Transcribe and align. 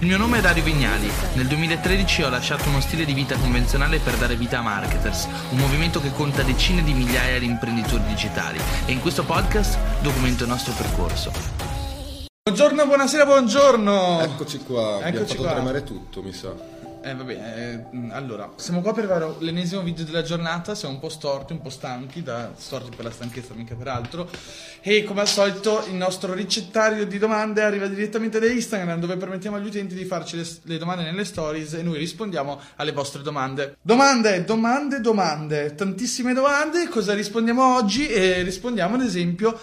Il 0.00 0.08
mio 0.08 0.18
nome 0.18 0.38
è 0.38 0.40
Dario 0.42 0.62
Vignali. 0.62 1.10
Nel 1.36 1.46
2013 1.46 2.22
ho 2.24 2.28
lasciato 2.28 2.68
uno 2.68 2.80
stile 2.80 3.06
di 3.06 3.14
vita 3.14 3.34
convenzionale 3.36 3.98
per 3.98 4.14
dare 4.16 4.36
vita 4.36 4.58
a 4.58 4.62
Marketers, 4.62 5.26
un 5.52 5.56
movimento 5.56 6.02
che 6.02 6.12
conta 6.12 6.42
decine 6.42 6.82
di 6.82 6.92
migliaia 6.92 7.38
di 7.38 7.46
imprenditori 7.46 8.04
digitali 8.04 8.60
e 8.84 8.92
in 8.92 9.00
questo 9.00 9.24
podcast 9.24 9.78
documento 10.02 10.42
il 10.42 10.50
nostro 10.50 10.74
percorso. 10.74 11.32
Buongiorno, 12.42 12.86
buonasera, 12.86 13.24
buongiorno. 13.24 14.20
Eccoci 14.20 14.58
qua, 14.58 14.96
abbiamo 14.96 15.16
Eccoci 15.16 15.28
fatto 15.28 15.42
qua. 15.42 15.52
tremare 15.54 15.82
tutto, 15.82 16.22
mi 16.22 16.32
sa. 16.32 16.52
Eh 17.06 17.14
vabbè, 17.14 17.84
eh, 17.92 18.08
allora, 18.10 18.52
siamo 18.56 18.80
qua 18.80 18.92
per 18.92 19.06
fare 19.06 19.32
l'ennesimo 19.38 19.80
video 19.82 20.04
della 20.04 20.22
giornata, 20.22 20.74
siamo 20.74 20.94
un 20.94 21.00
po' 21.00 21.08
storti, 21.08 21.52
un 21.52 21.62
po' 21.62 21.70
stanchi, 21.70 22.20
da, 22.20 22.50
storti 22.56 22.96
per 22.96 23.04
la 23.04 23.12
stanchezza, 23.12 23.54
mica 23.54 23.76
per 23.76 23.86
altro. 23.86 24.28
E 24.80 25.04
come 25.04 25.20
al 25.20 25.28
solito 25.28 25.84
il 25.86 25.94
nostro 25.94 26.34
ricettario 26.34 27.06
di 27.06 27.18
domande 27.18 27.62
arriva 27.62 27.86
direttamente 27.86 28.40
da 28.40 28.50
Instagram, 28.50 28.98
dove 28.98 29.16
permettiamo 29.16 29.54
agli 29.54 29.68
utenti 29.68 29.94
di 29.94 30.04
farci 30.04 30.36
le, 30.36 30.44
le 30.62 30.78
domande 30.78 31.04
nelle 31.04 31.24
stories 31.24 31.74
e 31.74 31.82
noi 31.82 31.98
rispondiamo 31.98 32.60
alle 32.74 32.90
vostre 32.90 33.22
domande. 33.22 33.76
Domande, 33.82 34.42
domande, 34.42 35.00
domande, 35.00 35.76
tantissime 35.76 36.32
domande. 36.32 36.88
Cosa 36.88 37.14
rispondiamo 37.14 37.76
oggi? 37.76 38.08
E 38.08 38.42
rispondiamo 38.42 38.96
ad 38.96 39.02
esempio 39.02 39.56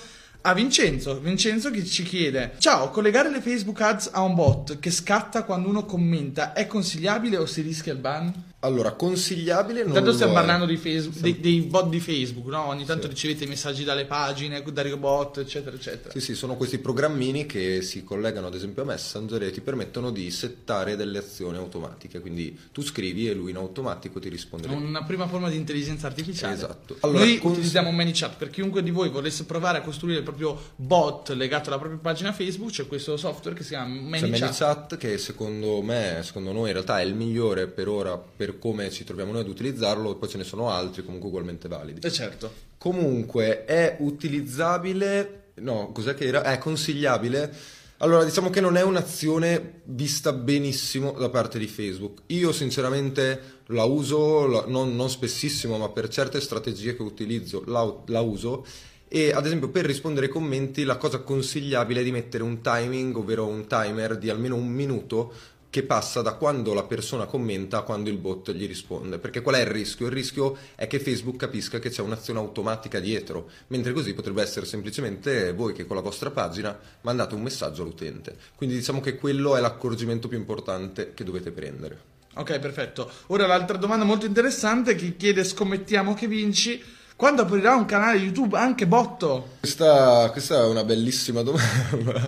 a 0.45 0.53
Vincenzo. 0.53 1.20
Vincenzo 1.20 1.71
che 1.71 1.83
ci 1.85 2.03
chiede: 2.03 2.53
Ciao, 2.57 2.89
collegare 2.89 3.29
le 3.29 3.41
Facebook 3.41 3.79
ads 3.81 4.09
a 4.11 4.21
un 4.21 4.35
bot 4.35 4.79
che 4.79 4.91
scatta 4.91 5.43
quando 5.43 5.69
uno 5.69 5.85
commenta 5.85 6.53
è 6.53 6.67
consigliabile 6.67 7.38
o 7.38 7.45
si 7.45 7.61
rischia 7.61 7.93
il 7.93 7.99
ban? 7.99 8.52
Allora, 8.63 8.94
consigliabile 8.94 9.80
non 9.80 9.90
Intanto 9.90 10.09
lo 10.09 10.16
stiamo 10.16 10.34
parlando 10.34 10.66
di 10.66 10.77
Facebook, 10.77 11.20
dei, 11.20 11.40
dei 11.41 11.59
bot 11.62 11.90
di 11.90 11.99
Facebook, 11.99 12.48
no? 12.48 12.67
Ogni 12.67 12.86
tanto 12.86 13.08
ricevete 13.08 13.45
messaggi 13.45 13.84
dalle 13.84 14.05
pagine, 14.05 14.63
dai 14.63 14.89
robot, 14.89 15.39
eccetera, 15.39 15.76
eccetera. 15.76 16.12
Sì, 16.12 16.22
sì, 16.22 16.34
sono 16.34 16.55
questi 16.55 16.77
programmini 16.77 17.45
che 17.45 17.81
si 17.81 18.05
collegano 18.05 18.48
ad 18.48 18.55
esempio 18.55 18.84
a 18.84 18.86
Messenger 18.86 19.44
e 19.44 19.52
ti 19.52 19.59
permettono 19.59 20.12
di 20.12 20.31
settare 20.31 20.95
delle 20.95 21.17
azioni 21.17 21.58
automatiche. 21.58 22.22
Quindi 22.22 22.58
tu 22.72 22.81
scrivi 22.81 23.30
e 23.30 23.34
lui 23.34 23.52
in 23.52 23.58
automatico 23.58 24.19
ti 24.19 24.30
risponde. 24.30 24.67
Una 24.67 25.03
prima 25.03 25.28
forma 25.28 25.50
di 25.50 25.58
intelligenza 25.58 26.08
artificiale. 26.08 26.53
Esatto. 26.53 26.97
Noi 27.02 27.11
Allora, 27.11 27.39
cons- 27.39 27.58
utilizziamo 27.58 27.91
ManyChat. 27.91 28.38
Per 28.38 28.50
chiunque 28.50 28.81
di 28.81 28.91
voi 28.91 29.09
volesse 29.09 29.44
provare 29.44 29.80
a 29.80 29.81
costruire 29.81 30.19
il 30.19 30.23
proprio 30.23 30.58
bot 30.78 31.31
legato 31.31 31.67
alla 31.67 31.80
propria 31.80 32.00
pagina 32.00 32.31
Facebook, 32.31 32.72
c'è 32.72 32.88
questo 32.88 33.17
software 33.17 33.58
che 33.58 33.64
si 33.64 33.69
chiama 33.69 33.94
ManyChat. 33.94 34.30
ManyChat 34.30 34.97
che 34.97 35.17
secondo 35.17 35.81
me, 35.81 36.22
secondo 36.23 36.53
noi 36.53 36.67
in 36.67 36.73
realtà 36.73 37.02
è 37.02 37.03
il 37.03 37.14
migliore 37.14 37.67
per 37.67 37.89
ora 37.89 38.17
per 38.17 38.52
come 38.59 38.90
ci 38.92 39.04
troviamo 39.04 39.32
noi 39.32 39.42
ad 39.42 39.48
utilizzarlo, 39.48 40.16
poi 40.16 40.30
ce 40.30 40.38
ne 40.38 40.44
sono 40.44 40.70
altri 40.70 41.04
comunque 41.04 41.30
ugualmente 41.30 41.68
validi. 41.68 42.06
Eh 42.06 42.12
certo. 42.12 42.52
Comunque 42.78 43.66
è 43.66 43.98
utilizzabile, 44.00 45.52
no, 45.56 45.92
cos'è 45.94 46.14
che 46.14 46.26
era? 46.26 46.44
È 46.44 46.58
consigliabile. 46.58 47.54
Allora, 47.98 48.26
diciamo 48.26 48.50
che 48.50 48.59
non 48.59 48.76
è 48.76 48.81
un'azione 48.81 49.81
vista 49.86 50.34
benissimo 50.34 51.14
da 51.14 51.30
parte 51.30 51.58
di 51.58 51.68
Facebook. 51.68 52.24
Io 52.28 52.52
sinceramente 52.52 53.62
la 53.68 53.86
uso, 53.86 54.46
la- 54.46 54.66
non, 54.68 54.96
non 54.96 55.09
spessissimo, 55.09 55.78
ma 55.78 55.88
per 55.90 56.09
certe 56.09 56.42
strategie 56.42 56.98
che 56.98 57.02
utilizzo 57.02 57.64
la, 57.66 57.90
la 58.08 58.20
uso. 58.20 58.66
E 59.08 59.31
ad 59.31 59.46
esempio 59.46 59.70
per 59.70 59.86
rispondere 59.86 60.26
ai 60.26 60.31
commenti 60.31 60.84
la 60.84 60.98
cosa 60.98 61.20
consigliabile 61.20 62.02
è 62.02 62.04
di 62.04 62.12
mettere 62.12 62.44
un 62.44 62.62
timing, 62.62 63.16
ovvero 63.16 63.46
un 63.46 63.68
timer 63.68 64.18
di 64.18 64.30
almeno 64.30 64.56
un 64.56 64.68
minuto 64.68 65.31
che 65.73 65.81
passa 65.81 66.21
da 66.21 66.33
quando 66.35 66.75
la 66.75 66.83
persona 66.83 67.25
commenta 67.25 67.79
a 67.79 67.81
quando 67.81 68.11
il 68.11 68.19
bot 68.19 68.52
gli 68.52 68.67
risponde. 68.67 69.17
Perché 69.17 69.41
qual 69.41 69.55
è 69.55 69.61
il 69.61 69.66
rischio? 69.66 70.05
Il 70.05 70.11
rischio 70.11 70.55
è 70.75 70.85
che 70.85 70.99
Facebook 70.99 71.35
capisca 71.35 71.79
che 71.79 71.89
c'è 71.89 72.03
un'azione 72.03 72.38
automatica 72.38 72.99
dietro, 72.99 73.49
mentre 73.69 73.91
così 73.91 74.13
potrebbe 74.13 74.44
essere 74.44 74.67
semplicemente 74.67 75.51
voi 75.51 75.73
che 75.73 75.88
con 75.88 75.95
la 75.95 76.03
vostra 76.03 76.29
pagina 76.29 76.79
mandate 77.01 77.33
un 77.33 77.41
messaggio 77.41 77.81
all'utente. 77.81 78.38
Quindi 78.55 78.75
diciamo 78.75 79.01
che 79.01 79.16
quello 79.16 79.55
è 79.55 79.61
l'accorgimento 79.61 80.27
più 80.27 80.38
importante 80.38 81.16
che 81.16 81.23
dovete 81.23 81.49
prendere. 81.49 81.99
Ok, 82.35 82.59
perfetto. 82.59 83.09
Ora 83.27 83.47
l'altra 83.47 83.77
domanda 83.77 84.05
molto 84.05 84.27
interessante 84.27 84.94
che 84.94 85.17
chiede 85.17 85.44
scommettiamo 85.44 86.13
che 86.13 86.27
vinci. 86.27 86.79
Quando 87.16 87.44
aprirà 87.44 87.75
un 87.75 87.85
canale 87.85 88.18
YouTube 88.18 88.57
anche 88.57 88.88
botto? 88.88 89.50
Questa, 89.59 90.29
questa 90.31 90.63
è 90.63 90.66
una 90.66 90.84
bellissima 90.84 91.41
domanda. 91.44 92.28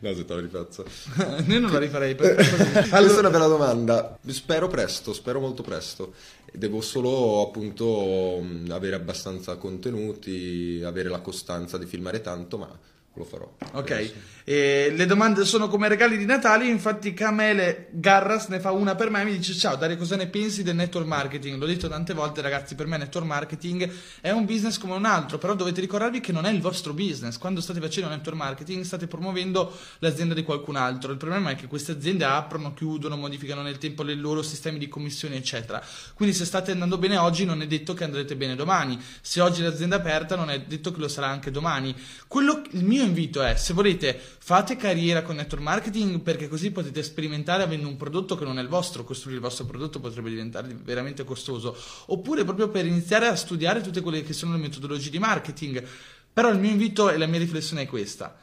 no, 0.00 0.14
se 0.14 0.24
te 0.24 0.34
la 0.34 0.40
rifaccio. 0.40 0.84
Io 1.46 1.60
non 1.60 1.70
la 1.70 1.78
rifarei 1.78 2.14
per 2.14 2.34
così. 2.34 2.48
Questa 2.90 2.98
è 2.98 3.18
una 3.18 3.30
bella 3.30 3.46
domanda. 3.46 4.18
Spero 4.26 4.68
presto, 4.68 5.12
spero 5.12 5.40
molto 5.40 5.62
presto. 5.62 6.14
Devo 6.52 6.80
solo 6.80 7.42
appunto 7.46 8.44
avere 8.70 8.96
abbastanza 8.96 9.56
contenuti, 9.56 10.82
avere 10.84 11.08
la 11.08 11.20
costanza 11.20 11.78
di 11.78 11.86
filmare 11.86 12.20
tanto, 12.20 12.58
ma 12.58 12.78
lo 13.16 13.24
farò. 13.24 13.48
Ok, 13.72 13.86
penso. 13.86 14.12
e 14.44 14.92
le 14.94 15.06
domande 15.06 15.44
sono 15.44 15.68
come 15.68 15.86
regali 15.86 16.18
di 16.18 16.24
Natale, 16.24 16.66
infatti 16.66 17.14
Camele 17.14 17.88
Garras 17.92 18.48
ne 18.48 18.58
fa 18.58 18.72
una 18.72 18.96
per 18.96 19.08
me 19.08 19.22
e 19.22 19.24
mi 19.24 19.36
dice 19.36 19.54
ciao 19.54 19.76
Dario 19.76 19.96
cosa 19.96 20.16
ne 20.16 20.26
pensi 20.26 20.64
del 20.64 20.74
network 20.74 21.06
marketing? 21.06 21.58
L'ho 21.58 21.66
detto 21.66 21.88
tante 21.88 22.12
volte 22.12 22.40
ragazzi, 22.40 22.74
per 22.74 22.86
me 22.86 22.96
network 22.96 23.26
marketing 23.26 23.88
è 24.20 24.30
un 24.30 24.44
business 24.44 24.78
come 24.78 24.94
un 24.94 25.04
altro, 25.04 25.38
però 25.38 25.54
dovete 25.54 25.80
ricordarvi 25.80 26.20
che 26.20 26.32
non 26.32 26.44
è 26.44 26.50
il 26.50 26.60
vostro 26.60 26.92
business, 26.92 27.38
quando 27.38 27.60
state 27.60 27.80
facendo 27.80 28.10
network 28.10 28.36
marketing 28.36 28.82
state 28.82 29.06
promuovendo 29.06 29.72
l'azienda 30.00 30.34
di 30.34 30.42
qualcun 30.42 30.74
altro, 30.74 31.12
il 31.12 31.18
problema 31.18 31.50
è 31.50 31.54
che 31.54 31.68
queste 31.68 31.92
aziende 31.92 32.24
aprono, 32.24 32.74
chiudono, 32.74 33.16
modificano 33.16 33.62
nel 33.62 33.78
tempo 33.78 34.02
i 34.02 34.16
loro 34.16 34.42
sistemi 34.42 34.78
di 34.78 34.88
commissioni 34.88 35.36
eccetera, 35.36 35.80
quindi 36.14 36.34
se 36.34 36.44
state 36.44 36.72
andando 36.72 36.98
bene 36.98 37.16
oggi 37.16 37.44
non 37.44 37.62
è 37.62 37.66
detto 37.68 37.94
che 37.94 38.02
andrete 38.02 38.34
bene 38.34 38.56
domani, 38.56 39.00
se 39.20 39.40
oggi 39.40 39.62
l'azienda 39.62 39.96
è 39.96 39.98
aperta 40.00 40.34
non 40.34 40.50
è 40.50 40.60
detto 40.62 40.90
che 40.90 40.98
lo 40.98 41.08
sarà 41.08 41.28
anche 41.28 41.52
domani, 41.52 41.94
quello, 42.26 42.62
il 42.72 42.84
mio 42.84 43.03
invito 43.04 43.42
è 43.42 43.56
se 43.56 43.72
volete 43.72 44.18
fate 44.18 44.76
carriera 44.76 45.22
con 45.22 45.36
network 45.36 45.62
marketing 45.62 46.20
perché 46.20 46.48
così 46.48 46.70
potete 46.70 47.02
sperimentare 47.02 47.62
avendo 47.62 47.86
un 47.86 47.96
prodotto 47.96 48.36
che 48.36 48.44
non 48.44 48.58
è 48.58 48.62
il 48.62 48.68
vostro, 48.68 49.04
costruire 49.04 49.38
il 49.38 49.44
vostro 49.44 49.64
prodotto 49.64 50.00
potrebbe 50.00 50.30
diventare 50.30 50.76
veramente 50.82 51.24
costoso, 51.24 51.76
oppure 52.06 52.44
proprio 52.44 52.68
per 52.68 52.86
iniziare 52.86 53.26
a 53.26 53.36
studiare 53.36 53.80
tutte 53.80 54.00
quelle 54.00 54.22
che 54.22 54.32
sono 54.32 54.52
le 54.52 54.58
metodologie 54.58 55.10
di 55.10 55.18
marketing. 55.18 55.86
Però 56.32 56.50
il 56.50 56.58
mio 56.58 56.70
invito 56.70 57.10
e 57.10 57.16
la 57.16 57.26
mia 57.26 57.38
riflessione 57.38 57.82
è 57.82 57.86
questa. 57.86 58.36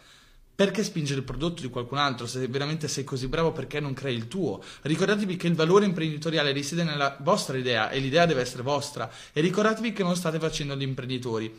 Perché 0.54 0.84
spingere 0.84 1.20
il 1.20 1.26
prodotto 1.26 1.62
di 1.62 1.70
qualcun 1.70 1.98
altro? 1.98 2.28
Se 2.28 2.48
veramente 2.48 2.88
sei 2.88 3.04
così 3.04 3.28
bravo, 3.28 3.52
perché 3.52 3.80
non 3.80 3.94
crei 3.94 4.16
il 4.16 4.28
tuo? 4.28 4.62
Ricordatevi 4.82 5.36
che 5.36 5.48
il 5.48 5.56
valore 5.56 5.86
imprenditoriale 5.86 6.52
risiede 6.52 6.84
nella 6.84 7.18
vostra 7.22 7.58
idea 7.58 7.90
e 7.90 8.00
l'idea 8.00 8.26
deve 8.28 8.42
essere 8.42 8.62
vostra. 8.62 9.12
E 9.34 9.42
ricordatevi 9.42 9.92
che 9.92 10.04
non 10.04 10.16
state 10.16 10.40
facendo 10.40 10.76
gli 10.76 10.84
imprenditori. 10.84 11.52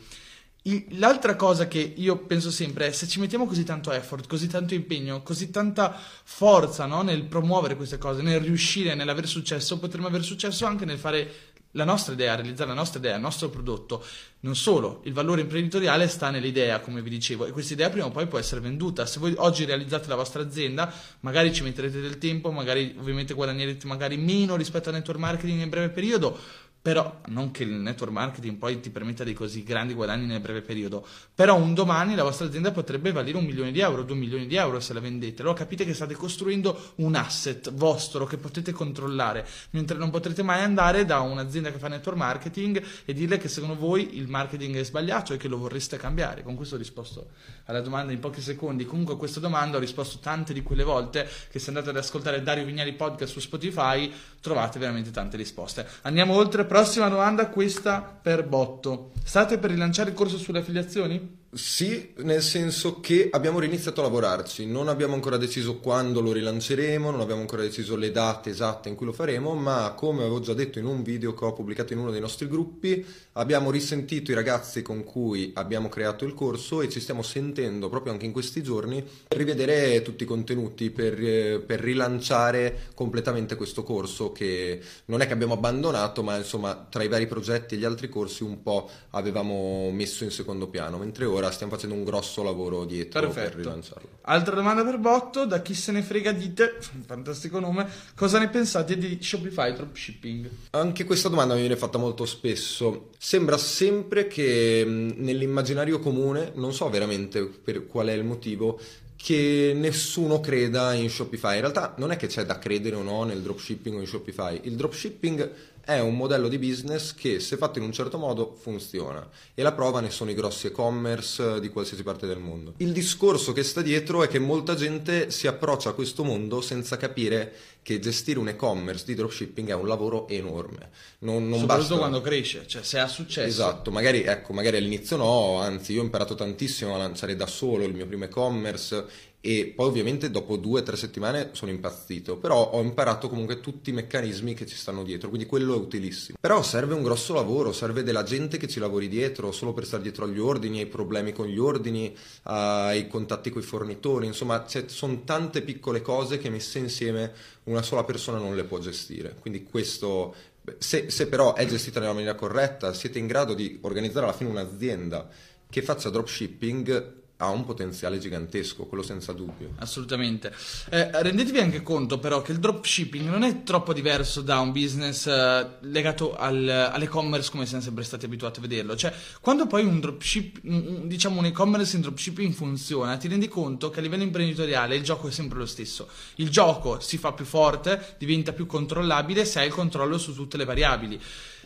L'altra 0.91 1.35
cosa 1.35 1.67
che 1.67 1.79
io 1.79 2.19
penso 2.19 2.49
sempre 2.49 2.87
è 2.87 2.91
se 2.93 3.05
ci 3.05 3.19
mettiamo 3.19 3.45
così 3.45 3.65
tanto 3.65 3.91
effort, 3.91 4.27
così 4.27 4.47
tanto 4.47 4.73
impegno, 4.73 5.21
così 5.21 5.49
tanta 5.49 5.93
forza 6.23 6.85
no, 6.85 7.01
nel 7.01 7.25
promuovere 7.25 7.75
queste 7.75 7.97
cose, 7.97 8.21
nel 8.21 8.39
riuscire, 8.39 8.95
nell'avere 8.95 9.27
successo, 9.27 9.77
potremmo 9.77 10.07
avere 10.07 10.23
successo 10.23 10.65
anche 10.65 10.85
nel 10.85 10.97
fare 10.97 11.51
la 11.75 11.83
nostra 11.83 12.13
idea, 12.13 12.35
realizzare 12.35 12.69
la 12.69 12.75
nostra 12.75 12.99
idea, 12.99 13.15
il 13.15 13.21
nostro 13.21 13.49
prodotto. 13.49 14.03
Non 14.41 14.55
solo, 14.55 15.01
il 15.05 15.13
valore 15.13 15.41
imprenditoriale 15.41 16.07
sta 16.07 16.29
nell'idea, 16.29 16.79
come 16.79 17.01
vi 17.01 17.09
dicevo, 17.09 17.45
e 17.45 17.51
questa 17.51 17.73
idea 17.73 17.89
prima 17.89 18.05
o 18.05 18.11
poi 18.11 18.27
può 18.27 18.37
essere 18.37 18.61
venduta. 18.61 19.05
Se 19.05 19.19
voi 19.19 19.33
oggi 19.37 19.65
realizzate 19.65 20.07
la 20.07 20.15
vostra 20.15 20.41
azienda, 20.43 20.93
magari 21.21 21.53
ci 21.53 21.63
metterete 21.63 21.99
del 21.99 22.17
tempo, 22.17 22.51
magari 22.51 22.95
ovviamente 22.97 23.33
guadagnerete 23.33 23.87
magari 23.87 24.17
meno 24.17 24.55
rispetto 24.55 24.89
al 24.89 24.95
network 24.95 25.19
marketing 25.19 25.61
in 25.61 25.69
breve 25.69 25.89
periodo, 25.89 26.37
però 26.83 27.21
non 27.27 27.51
che 27.51 27.63
il 27.63 27.71
network 27.71 28.11
marketing 28.11 28.57
poi 28.57 28.81
ti 28.81 28.89
permetta 28.89 29.23
dei 29.23 29.33
così 29.33 29.63
grandi 29.63 29.93
guadagni 29.93 30.25
nel 30.25 30.41
breve 30.41 30.61
periodo, 30.61 31.07
però 31.33 31.55
un 31.55 31.73
domani 31.73 32.13
la 32.13 32.23
vostra 32.23 32.45
azienda 32.45 32.71
potrebbe 32.71 33.13
valere 33.13 33.37
un 33.37 33.45
milione 33.45 33.71
di 33.71 33.79
euro, 33.79 34.03
due 34.03 34.17
milioni 34.17 34.47
di 34.47 34.57
euro 34.57 34.81
se 34.81 34.91
la 34.91 34.99
vendete, 34.99 35.43
allora 35.43 35.55
capite 35.55 35.85
che 35.85 35.93
state 35.93 36.13
costruendo 36.13 36.91
un 36.95 37.15
asset 37.15 37.71
vostro 37.71 38.25
che 38.25 38.35
potete 38.35 38.73
controllare, 38.73 39.47
mentre 39.69 39.97
non 39.97 40.09
potrete 40.09 40.43
mai 40.43 40.61
andare 40.61 41.05
da 41.05 41.21
un'azienda 41.21 41.71
che 41.71 41.77
fa 41.77 41.87
network 41.87 42.17
marketing 42.17 42.83
e 43.05 43.13
dirle 43.13 43.37
che 43.37 43.47
secondo 43.47 43.77
voi 43.77 44.17
il 44.17 44.27
marketing 44.27 44.75
è 44.75 44.83
sbagliato 44.83 45.33
e 45.33 45.37
che 45.37 45.47
lo 45.47 45.57
vorreste 45.57 45.95
cambiare. 45.95 46.43
Con 46.43 46.55
questo 46.55 46.75
ho 46.75 46.77
risposto 46.77 47.29
alla 47.67 47.79
domanda 47.79 48.11
in 48.11 48.19
pochi 48.19 48.41
secondi, 48.41 48.85
comunque 48.85 49.13
a 49.13 49.17
questa 49.17 49.39
domanda 49.39 49.77
ho 49.77 49.79
risposto 49.79 50.19
tante 50.19 50.51
di 50.51 50.61
quelle 50.61 50.83
volte 50.83 51.29
che 51.49 51.59
se 51.59 51.69
andate 51.69 51.91
ad 51.91 51.95
ascoltare 51.95 52.43
Dario 52.43 52.65
Vignali 52.65 52.91
Podcast 52.91 53.31
su 53.31 53.39
Spotify 53.39 54.11
trovate 54.41 54.77
veramente 54.79 55.09
tante 55.09 55.37
risposte. 55.37 55.87
Andiamo 56.01 56.35
oltre, 56.35 56.65
prossima 56.73 57.07
domanda, 57.07 57.49
questa 57.49 58.01
per 58.01 58.47
Botto. 58.47 59.11
State 59.23 59.59
per 59.59 59.69
rilanciare 59.69 60.09
il 60.09 60.15
corso 60.15 60.39
sulle 60.39 60.57
affiliazioni? 60.57 61.42
Sì, 61.55 62.13
nel 62.17 62.41
senso 62.41 62.99
che 62.99 63.29
abbiamo 63.31 63.59
riniziato 63.59 63.99
a 63.99 64.05
lavorarci, 64.05 64.65
non 64.65 64.87
abbiamo 64.87 65.13
ancora 65.13 65.37
deciso 65.37 65.77
quando 65.77 66.19
lo 66.19 66.31
rilanceremo, 66.31 67.11
non 67.11 67.19
abbiamo 67.19 67.41
ancora 67.41 67.61
deciso 67.61 67.95
le 67.95 68.09
date 68.09 68.49
esatte 68.49 68.89
in 68.89 68.95
cui 68.95 69.05
lo 69.05 69.11
faremo, 69.11 69.53
ma 69.53 69.93
come 69.95 70.21
avevo 70.21 70.39
già 70.39 70.55
detto 70.55 70.79
in 70.79 70.85
un 70.85 71.03
video 71.03 71.35
che 71.35 71.45
ho 71.45 71.53
pubblicato 71.53 71.93
in 71.93 71.99
uno 71.99 72.09
dei 72.09 72.21
nostri 72.21 72.47
gruppi, 72.47 73.05
abbiamo 73.33 73.69
risentito 73.69 74.31
i 74.31 74.33
ragazzi 74.33 74.81
con 74.81 75.03
cui 75.03 75.51
abbiamo 75.53 75.89
creato 75.89 76.25
il 76.25 76.33
corso 76.33 76.81
e 76.81 76.89
ci 76.89 76.99
stiamo 76.99 77.21
sentendo 77.21 77.87
proprio 77.87 78.13
anche 78.13 78.25
in 78.25 78.31
questi 78.31 78.63
giorni 78.63 79.05
per 79.27 79.37
rivedere 79.37 80.01
tutti 80.01 80.23
i 80.23 80.27
contenuti, 80.27 80.89
per, 80.89 81.23
eh, 81.23 81.59
per 81.59 81.81
rilanciare 81.81 82.89
completamente 82.95 83.55
questo 83.55 83.83
corso 83.83 84.31
che 84.31 84.81
non 85.05 85.21
è 85.21 85.27
che 85.27 85.33
abbiamo 85.33 85.53
abbandonato, 85.53 86.23
ma 86.23 86.35
insomma 86.35 86.87
tra 86.89 87.03
i 87.03 87.07
vari 87.07 87.27
progetti 87.27 87.75
e 87.75 87.77
gli 87.77 87.85
altri 87.85 88.09
corsi 88.09 88.41
un 88.41 88.63
po' 88.63 88.89
avevamo 89.11 89.91
messo 89.91 90.23
in 90.23 90.31
secondo 90.31 90.67
piano, 90.67 90.97
mentre 90.97 91.25
ora 91.25 91.41
ora 91.43 91.53
stiamo 91.53 91.73
facendo 91.73 91.95
un 91.95 92.03
grosso 92.03 92.43
lavoro 92.43 92.85
dietro 92.85 93.19
per 93.21 93.29
Perfetto. 93.33 93.57
rilanciarlo. 93.57 94.09
Altra 94.21 94.55
domanda 94.55 94.83
per 94.83 94.97
Botto, 94.97 95.45
da 95.45 95.61
chi 95.61 95.73
se 95.73 95.91
ne 95.91 96.01
frega 96.01 96.31
dite, 96.31 96.77
fantastico 97.05 97.59
nome, 97.59 97.87
cosa 98.15 98.39
ne 98.39 98.49
pensate 98.49 98.97
di 98.97 99.17
Shopify 99.21 99.73
Dropshipping? 99.73 100.49
Anche 100.71 101.03
questa 101.03 101.29
domanda 101.29 101.53
mi 101.53 101.59
viene 101.61 101.75
fatta 101.75 101.97
molto 101.97 102.25
spesso. 102.25 103.09
Sembra 103.17 103.57
sempre 103.57 104.27
che 104.27 104.83
mh, 104.85 105.13
nell'immaginario 105.17 105.99
comune, 105.99 106.51
non 106.55 106.73
so 106.73 106.89
veramente 106.89 107.43
per 107.43 107.87
qual 107.87 108.07
è 108.07 108.13
il 108.13 108.23
motivo, 108.23 108.79
che 109.15 109.71
nessuno 109.73 110.41
creda 110.41 110.91
in 110.93 111.09
Shopify. 111.09 111.55
In 111.55 111.61
realtà 111.61 111.93
non 111.97 112.11
è 112.11 112.17
che 112.17 112.27
c'è 112.27 112.45
da 112.45 112.59
credere 112.59 112.97
o 112.97 113.03
no 113.03 113.23
nel 113.23 113.41
dropshipping 113.41 113.95
o 113.95 113.99
in 114.01 114.05
Shopify. 114.05 114.59
Il 114.63 114.75
dropshipping 114.75 115.51
è 115.85 115.99
un 115.99 116.15
modello 116.15 116.47
di 116.47 116.57
business 116.57 117.13
che 117.13 117.41
se 117.41 117.57
fatto 117.57 117.77
in 117.77 117.83
un 117.83 117.91
certo 117.91 118.17
modo 118.17 118.55
funziona 118.57 119.27
e 119.53 119.61
la 119.63 119.73
prova 119.73 119.99
ne 119.99 120.09
sono 120.09 120.31
i 120.31 120.33
grossi 120.33 120.67
e-commerce 120.67 121.59
di 121.59 121.69
qualsiasi 121.69 122.03
parte 122.03 122.25
del 122.25 122.39
mondo. 122.39 122.73
Il 122.77 122.93
discorso 122.93 123.51
che 123.51 123.63
sta 123.63 123.81
dietro 123.81 124.23
è 124.23 124.27
che 124.29 124.39
molta 124.39 124.75
gente 124.75 125.29
si 125.29 125.45
approccia 125.45 125.89
a 125.89 125.93
questo 125.93 126.23
mondo 126.23 126.61
senza 126.61 126.95
capire 126.95 127.53
che 127.83 127.99
gestire 127.99 128.39
un 128.39 128.47
e-commerce 128.47 129.03
di 129.05 129.13
dropshipping 129.13 129.69
è 129.69 129.73
un 129.73 129.87
lavoro 129.87 130.27
enorme. 130.29 130.89
Non, 131.19 131.47
non 131.47 131.59
Soprattutto 131.59 131.89
basta... 131.89 131.97
quando 131.97 132.21
cresce, 132.21 132.65
cioè 132.65 132.81
se 132.81 132.97
ha 132.97 133.07
successo. 133.07 133.47
Esatto, 133.47 133.91
magari, 133.91 134.23
ecco, 134.23 134.53
magari 134.53 134.77
all'inizio 134.77 135.17
no, 135.17 135.59
anzi 135.59 135.93
io 135.93 136.01
ho 136.01 136.03
imparato 136.03 136.33
tantissimo 136.33 136.95
a 136.95 136.97
lanciare 136.97 137.35
da 137.35 137.45
solo 137.45 137.83
il 137.83 137.93
mio 137.93 138.07
primo 138.07 138.23
e-commerce 138.23 139.31
e 139.45 139.73
poi 139.75 139.87
ovviamente 139.87 140.31
dopo 140.31 140.55
due 140.55 140.79
o 140.79 140.83
tre 140.83 140.95
settimane 140.95 141.49
sono 141.51 141.69
impazzito, 141.69 142.37
però 142.37 142.71
ho 142.71 142.81
imparato 142.81 143.27
comunque 143.27 143.59
tutti 143.59 143.89
i 143.89 143.93
meccanismi 143.93 144.53
che 144.53 144.65
ci 144.65 144.77
stanno 144.77 145.03
dietro, 145.03 145.27
quindi 145.27 145.45
quello 145.45 145.73
è 145.73 145.77
utilissimo. 145.77 146.37
Però 146.39 146.63
serve 146.63 146.93
un 146.93 147.03
grosso 147.03 147.33
lavoro, 147.33 147.73
serve 147.73 148.03
della 148.03 148.23
gente 148.23 148.55
che 148.55 148.69
ci 148.69 148.79
lavori 148.79 149.09
dietro, 149.09 149.51
solo 149.51 149.73
per 149.73 149.85
stare 149.85 150.01
dietro 150.01 150.23
agli 150.23 150.39
ordini, 150.39 150.79
ai 150.79 150.85
problemi 150.85 151.33
con 151.33 151.47
gli 151.47 151.59
ordini, 151.59 152.15
ai 152.43 153.05
contatti 153.09 153.49
con 153.49 153.61
i 153.61 153.65
fornitori, 153.65 154.27
insomma 154.27 154.65
sono 154.85 155.23
tante 155.25 155.61
piccole 155.61 156.01
cose 156.01 156.37
che 156.37 156.49
messe 156.49 156.79
insieme 156.79 157.33
una 157.65 157.81
sola 157.81 158.03
persona 158.03 158.37
non 158.37 158.55
le 158.55 158.63
può 158.63 158.79
gestire, 158.79 159.35
quindi 159.39 159.63
questo 159.63 160.35
se, 160.77 161.09
se, 161.09 161.27
però 161.27 161.55
è 161.55 161.65
gestita 161.65 161.99
nella 161.99 162.13
maniera 162.13 162.35
corretta, 162.35 162.93
siete 162.93 163.19
in 163.19 163.27
grado 163.27 163.53
di 163.53 163.79
organizzare 163.81 164.25
alla 164.25 164.35
fine 164.35 164.49
un'azienda 164.49 165.27
che 165.69 165.81
faccia 165.81 166.09
dropshipping 166.09 167.21
ha 167.37 167.49
un 167.49 167.65
potenziale 167.65 168.19
gigantesco, 168.19 168.85
quello 168.85 169.03
senza 169.03 169.33
dubbio. 169.33 169.73
Assolutamente. 169.77 170.53
Eh, 170.89 171.09
rendetevi 171.21 171.59
anche 171.59 171.81
conto 171.81 172.19
però 172.19 172.41
che 172.41 172.51
il 172.51 172.59
dropshipping 172.59 173.27
non 173.27 173.43
è 173.43 173.63
troppo 173.63 173.91
diverso 173.91 174.41
da 174.41 174.59
un 174.59 174.71
business 174.71 175.25
eh, 175.25 175.77
legato 175.81 176.35
al, 176.35 176.67
all'e-commerce 176.67 177.51
come 177.51 177.65
siamo 177.65 177.83
sempre 177.83 178.03
stati 178.03 178.25
abituati 178.25 178.59
a 178.59 178.61
vederlo. 178.61 178.95
Cioè, 178.95 179.13
quando 179.41 179.67
poi 179.67 179.83
un 179.83 179.99
dropship, 179.99 180.59
diciamo 180.61 181.39
un 181.39 181.45
e-commerce 181.45 181.95
in 181.95 182.03
dropshipping 182.03 182.53
funziona, 182.53 183.17
ti 183.17 183.27
rendi 183.27 183.47
conto 183.47 183.89
che 183.89 183.99
a 183.99 184.01
livello 184.01 184.23
imprenditoriale 184.23 184.95
il 184.95 185.03
gioco 185.03 185.27
è 185.27 185.31
sempre 185.31 185.57
lo 185.57 185.65
stesso. 185.65 186.07
Il 186.35 186.49
gioco 186.49 186.99
si 186.99 187.17
fa 187.17 187.33
più 187.33 187.45
forte, 187.45 188.15
diventa 188.17 188.53
più 188.53 188.65
controllabile 188.65 189.43
se 189.43 189.59
hai 189.59 189.67
il 189.67 189.73
controllo 189.73 190.17
su 190.17 190.33
tutte 190.33 190.57
le 190.57 190.65
variabili. 190.65 191.19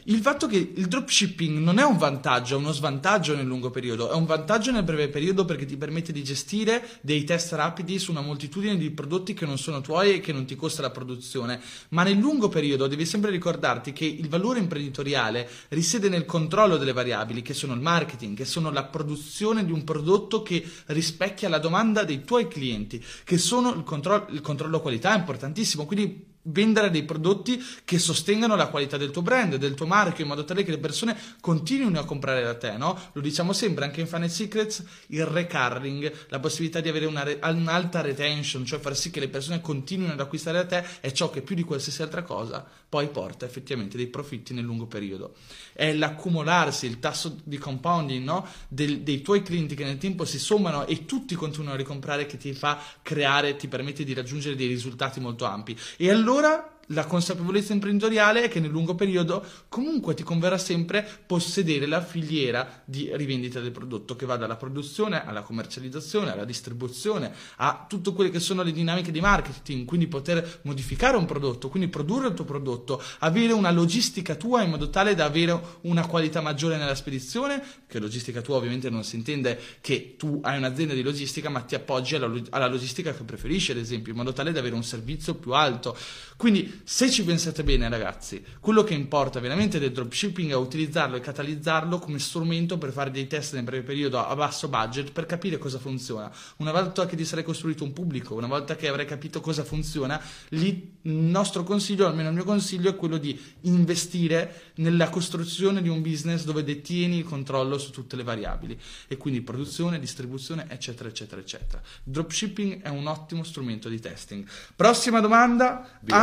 Il 0.10 0.22
fatto 0.22 0.48
che 0.48 0.56
il 0.74 0.88
dropshipping 0.88 1.58
non 1.58 1.80
è 1.80 1.84
un 1.84 1.98
vantaggio, 1.98 2.56
è 2.56 2.58
uno 2.58 2.72
svantaggio 2.72 3.36
nel 3.36 3.46
lungo 3.46 3.70
periodo, 3.70 4.10
è 4.10 4.14
un 4.14 4.26
vantaggio 4.26 4.72
nel 4.72 4.84
breve 4.84 5.10
periodo 5.10 5.44
perché 5.44 5.66
ti 5.66 5.76
permette 5.76 6.14
di 6.14 6.24
gestire 6.24 6.82
dei 7.02 7.26
test 7.26 7.52
rapidi 7.52 8.00
su 8.00 8.12
una 8.12 8.22
moltitudine 8.22 8.78
di 8.78 8.90
prodotti 8.92 9.34
che 9.34 9.46
non 9.46 9.58
sono 9.58 9.82
tuoi 9.82 10.14
e 10.14 10.20
che 10.22 10.32
non 10.32 10.46
ti 10.46 10.56
costa 10.56 10.82
la 10.82 10.92
produzione, 10.92 11.60
ma 11.90 12.04
nel 12.04 12.18
lungo 12.18 12.48
periodo 12.48 12.88
devi 12.88 13.06
sempre 13.06 13.32
ricordarti 13.32 13.92
che 13.92 14.06
il 14.06 14.30
valore 14.30 14.60
imprenditoriale 14.60 15.46
risiede 15.70 16.08
nel 16.08 16.24
controllo 16.24 16.78
delle 16.78 16.94
variabili, 16.94 17.42
che 17.42 17.54
sono 17.54 17.74
il 17.74 17.82
marketing, 17.82 18.38
che 18.38 18.46
sono 18.46 18.72
la 18.72 18.86
produzione 18.86 19.66
di 19.66 19.74
un 19.74 19.84
prodotto 19.84 20.42
che 20.42 20.66
rispecchia 20.86 21.50
la 21.50 21.60
domanda 21.60 22.06
dei 22.06 22.24
tuoi 22.24 22.48
clienti, 22.48 23.04
che 23.26 23.38
sono 23.38 23.74
il 23.74 23.84
controllo, 23.84 24.28
il 24.30 24.40
controllo 24.40 24.80
qualità, 24.80 25.14
è 25.14 25.18
importantissimo, 25.18 25.86
quindi 25.86 26.36
vendere 26.48 26.90
dei 26.90 27.04
prodotti 27.04 27.64
che 27.84 28.00
sostengano 28.00 28.56
la 28.56 28.68
qualità 28.68 28.98
del 28.98 29.12
tuo 29.12 29.22
brand, 29.22 29.56
del 29.56 29.74
tuo 29.74 29.86
marchio, 29.86 30.24
in 30.24 30.30
modo 30.30 30.44
tale 30.44 30.64
che 30.64 30.72
le 30.72 30.78
persone 30.78 31.18
continuino 31.40 32.00
a 32.00 32.06
comprare 32.06 32.44
da 32.44 32.56
te, 32.56 32.78
no? 32.78 33.00
Lo 33.14 33.22
diciamo 33.22 33.54
sempre 33.54 33.86
anche 33.86 34.02
in 34.02 34.08
Funnel 34.08 34.30
Secrets, 34.30 34.84
il 35.08 35.26
recurring, 35.26 36.12
la 36.30 36.40
possibilità 36.40 36.82
di 36.82 36.90
avere 36.90 37.06
una 37.06 37.24
re- 37.24 37.40
un'alta 37.42 38.02
retention, 38.02 38.66
cioè 38.66 38.80
far 38.80 38.96
sì 38.96 39.10
che 39.10 39.20
le 39.20 39.30
persone 39.30 39.62
continuino 39.62 40.14
ad 40.14 40.20
acquistare 40.20 40.58
da 40.58 40.66
te, 40.66 40.88
è 41.02 41.12
ciò 41.12 41.30
che 41.30 41.42
più 41.42 41.56
di 41.56 41.64
qualsiasi 41.64 42.02
altra 42.02 42.24
cosa 42.24 42.66
poi 42.90 43.10
porta 43.10 43.46
effettivamente 43.46 43.98
dei 43.98 44.08
profitti 44.08 44.54
nel 44.54 44.64
lungo 44.64 44.86
periodo. 44.86 45.36
È 45.74 45.92
l'accumularsi, 45.94 46.86
il 46.86 47.00
tasso 47.00 47.38
di 47.44 47.58
compounding, 47.58 48.24
no? 48.24 48.48
Del, 48.68 49.02
dei 49.02 49.22
tuoi 49.22 49.42
clienti 49.42 49.76
che 49.76 49.84
nel 49.84 49.98
tempo 49.98 50.24
si 50.24 50.40
sommano 50.40 50.86
e 50.88 51.06
tutti 51.06 51.36
continuano 51.36 51.74
a 51.74 51.78
ricomprare 51.78 52.26
che 52.26 52.38
ti 52.38 52.54
fa 52.54 52.82
creare, 53.02 53.58
ti 53.58 53.68
permette 53.68 54.04
di 54.04 54.14
raggiungere 54.14 54.56
dei 54.56 54.68
risultati 54.68 55.20
molto 55.20 55.46
ampi. 55.46 55.78
E 55.98 56.10
allora 56.10 56.77
la 56.92 57.06
consapevolezza 57.06 57.74
imprenditoriale 57.74 58.44
è 58.44 58.50
che 58.50 58.60
nel 58.60 58.70
lungo 58.70 58.96
periodo 58.96 59.46
comunque 59.68 60.14
ti 60.14 60.24
converrà 60.24 60.58
sempre 60.58 61.08
possedere 61.26 61.86
la 61.86 62.02
filiera 62.02 62.82
di 62.86 63.10
rivendita 63.14 63.60
del 63.60 63.72
prodotto 63.72 64.16
che 64.16 64.26
va 64.26 64.38
dalla 64.38 64.56
produzione 64.56 65.26
alla 65.26 65.42
commercializzazione, 65.42 66.32
alla 66.32 66.46
distribuzione, 66.46 67.34
a 67.58 67.86
tutte 67.88 68.14
quelle 68.14 68.30
che 68.30 68.40
sono 68.40 68.64
le 68.64 68.72
dinamiche 68.72 69.12
di 69.12 69.20
marketing, 69.20 69.86
quindi 69.86 70.08
poter 70.08 70.60
modificare 70.64 71.18
un 71.18 71.26
prodotto, 71.26 71.70
quindi 71.70 71.90
produrre 71.90 72.30
il 72.30 72.34
tuo 72.34 72.46
prodotto, 72.46 73.02
avere 73.20 73.54
una 73.54 73.72
logistica 73.72 74.36
tua 74.36 74.62
in 74.62 74.70
modo 74.70 74.90
tale 74.90 75.16
da 75.16 75.26
avere 75.26 75.60
una 75.82 76.06
qualità 76.06 76.42
maggiore 76.42 76.78
nella 76.78 76.96
spedizione, 76.96 77.62
che 77.88 78.00
logistica 78.00 78.42
tua 78.42 78.58
ovviamente 78.58 78.90
non 78.90 79.04
si 79.04 79.16
intende 79.16 79.60
che 79.82 80.16
tu 80.18 80.40
hai 80.44 80.58
un'azienda 80.58 80.94
di 80.94 81.02
logistica 81.02 81.50
ma 81.50 81.62
ti 81.62 81.76
appoggi 81.76 82.16
alla, 82.16 82.32
alla 82.52 82.68
logistica 82.68 83.14
che 83.14 83.24
preferisci 83.24 83.72
ad 83.72 83.78
esempio, 83.78 84.12
in 84.12 84.18
modo 84.18 84.32
tale 84.32 84.52
da 84.52 84.60
avere 84.60 84.76
un 84.76 84.84
servizio 84.84 85.36
più 85.36 85.52
alto. 85.52 85.98
Quindi 86.38 86.77
se 86.84 87.10
ci 87.10 87.24
pensate 87.24 87.64
bene 87.64 87.90
ragazzi, 87.90 88.44
quello 88.60 88.84
che 88.84 88.94
importa 88.94 89.40
veramente 89.40 89.80
del 89.80 89.92
dropshipping 89.92 90.52
è 90.52 90.56
utilizzarlo 90.56 91.16
e 91.16 91.20
catalizzarlo 91.20 92.00
come 92.00 92.20
strumento 92.20 92.78
per 92.78 92.92
fare 92.92 93.12
dei 93.12 93.28
test 93.28 93.54
nel 93.54 93.64
breve 93.64 93.84
periodo 93.84 94.26
a 94.26 94.36
basso 94.36 94.68
budget 94.68 95.12
per 95.12 95.26
capire 95.26 95.58
cosa 95.58 95.80
funziona. 95.80 96.32
Una 96.58 96.72
volta 96.72 97.06
che 97.06 97.16
ti 97.16 97.26
sarei 97.26 97.44
costruito 97.44 97.84
un 97.84 97.94
pubblico, 97.94 98.36
una 98.36 98.48
volta 98.48 98.76
che 98.76 98.88
avrai 98.88 99.06
capito 99.06 99.42
cosa 99.42 99.64
funziona, 99.64 100.22
lì 100.50 100.96
il 101.02 101.12
nostro 101.14 101.64
consiglio, 101.64 102.06
almeno 102.06 102.30
il 102.30 102.36
mio 102.36 102.44
consiglio, 102.44 102.90
è 102.90 102.96
quello 102.96 103.18
di 103.18 103.40
investire 103.62 104.74
nella 104.76 105.10
costruzione 105.10 105.82
di 105.82 105.90
un 105.90 106.02
business 106.02 106.44
dove 106.44 106.64
detieni 106.64 107.18
il 107.18 107.24
controllo 107.24 107.78
su 107.78 107.92
tutte 107.92 108.16
le 108.16 108.24
variabili 108.24 108.78
e 109.08 109.18
quindi 109.18 109.42
produzione, 109.42 110.00
distribuzione, 110.00 110.66
eccetera, 110.70 111.10
eccetera, 111.10 111.40
eccetera. 111.42 111.82
Dropshipping 112.04 112.82
è 112.82 112.90
un 112.90 113.08
ottimo 113.08 113.44
strumento 113.44 113.90
di 113.90 114.00
testing. 114.00 114.46
Prossima 114.76 115.20
domanda, 115.20 115.88
Via. 116.02 116.16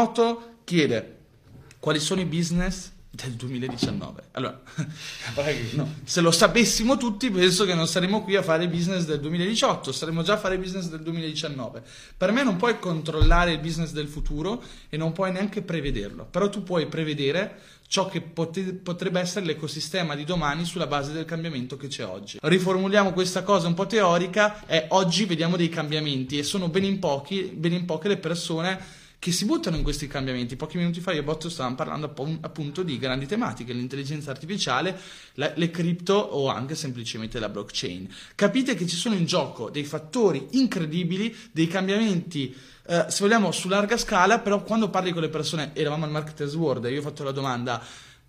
Moto 0.00 0.54
chiede 0.64 1.16
quali 1.78 2.00
sono 2.00 2.22
i 2.22 2.24
business 2.24 2.90
del 3.10 3.32
2019. 3.32 4.22
Allora, 4.30 4.58
no, 5.74 5.94
se 6.04 6.22
lo 6.22 6.30
sapessimo 6.30 6.96
tutti, 6.96 7.30
penso 7.30 7.66
che 7.66 7.74
non 7.74 7.86
saremmo 7.86 8.22
qui 8.22 8.34
a 8.34 8.42
fare 8.42 8.66
business 8.66 9.04
del 9.04 9.20
2018, 9.20 9.92
saremmo 9.92 10.22
già 10.22 10.34
a 10.34 10.38
fare 10.38 10.58
business 10.58 10.88
del 10.88 11.02
2019. 11.02 11.82
Per 12.16 12.32
me 12.32 12.42
non 12.42 12.56
puoi 12.56 12.78
controllare 12.78 13.52
il 13.52 13.58
business 13.58 13.92
del 13.92 14.08
futuro 14.08 14.62
e 14.88 14.96
non 14.96 15.12
puoi 15.12 15.32
neanche 15.32 15.60
prevederlo, 15.60 16.24
però 16.24 16.48
tu 16.48 16.62
puoi 16.62 16.86
prevedere 16.86 17.58
ciò 17.86 18.08
che 18.08 18.22
pot- 18.22 18.72
potrebbe 18.72 19.20
essere 19.20 19.44
l'ecosistema 19.44 20.14
di 20.14 20.24
domani 20.24 20.64
sulla 20.64 20.86
base 20.86 21.12
del 21.12 21.26
cambiamento 21.26 21.76
che 21.76 21.88
c'è 21.88 22.06
oggi. 22.06 22.38
Riformuliamo 22.40 23.12
questa 23.12 23.42
cosa 23.42 23.66
un 23.66 23.74
po' 23.74 23.86
teorica, 23.86 24.64
è 24.64 24.86
oggi 24.90 25.26
vediamo 25.26 25.56
dei 25.56 25.68
cambiamenti 25.68 26.38
e 26.38 26.42
sono 26.42 26.68
ben 26.68 26.84
in, 26.84 26.98
pochi, 26.98 27.52
ben 27.54 27.74
in 27.74 27.84
poche 27.84 28.08
le 28.08 28.16
persone 28.16 28.98
che 29.20 29.32
si 29.32 29.44
buttano 29.44 29.76
in 29.76 29.82
questi 29.82 30.08
cambiamenti. 30.08 30.56
Pochi 30.56 30.78
minuti 30.78 31.00
fa 31.00 31.12
io 31.12 31.20
e 31.20 31.22
Botto 31.22 31.50
stavamo 31.50 31.76
parlando 31.76 32.12
appunto 32.40 32.82
di 32.82 32.98
grandi 32.98 33.26
tematiche, 33.26 33.74
l'intelligenza 33.74 34.30
artificiale, 34.30 34.98
la, 35.34 35.52
le 35.54 35.70
cripto 35.70 36.14
o 36.14 36.48
anche 36.48 36.74
semplicemente 36.74 37.38
la 37.38 37.50
blockchain. 37.50 38.08
Capite 38.34 38.74
che 38.74 38.86
ci 38.86 38.96
sono 38.96 39.14
in 39.14 39.26
gioco 39.26 39.68
dei 39.68 39.84
fattori 39.84 40.48
incredibili, 40.52 41.36
dei 41.52 41.66
cambiamenti 41.66 42.56
eh, 42.86 43.04
se 43.08 43.22
vogliamo 43.22 43.52
su 43.52 43.68
larga 43.68 43.98
scala, 43.98 44.38
però 44.38 44.62
quando 44.64 44.88
parli 44.88 45.12
con 45.12 45.20
le 45.20 45.28
persone, 45.28 45.72
eravamo 45.74 46.06
al 46.06 46.10
Marketers 46.10 46.54
World 46.54 46.86
e 46.86 46.92
io 46.92 47.00
ho 47.00 47.02
fatto 47.02 47.22
la 47.22 47.30
domanda 47.30 47.80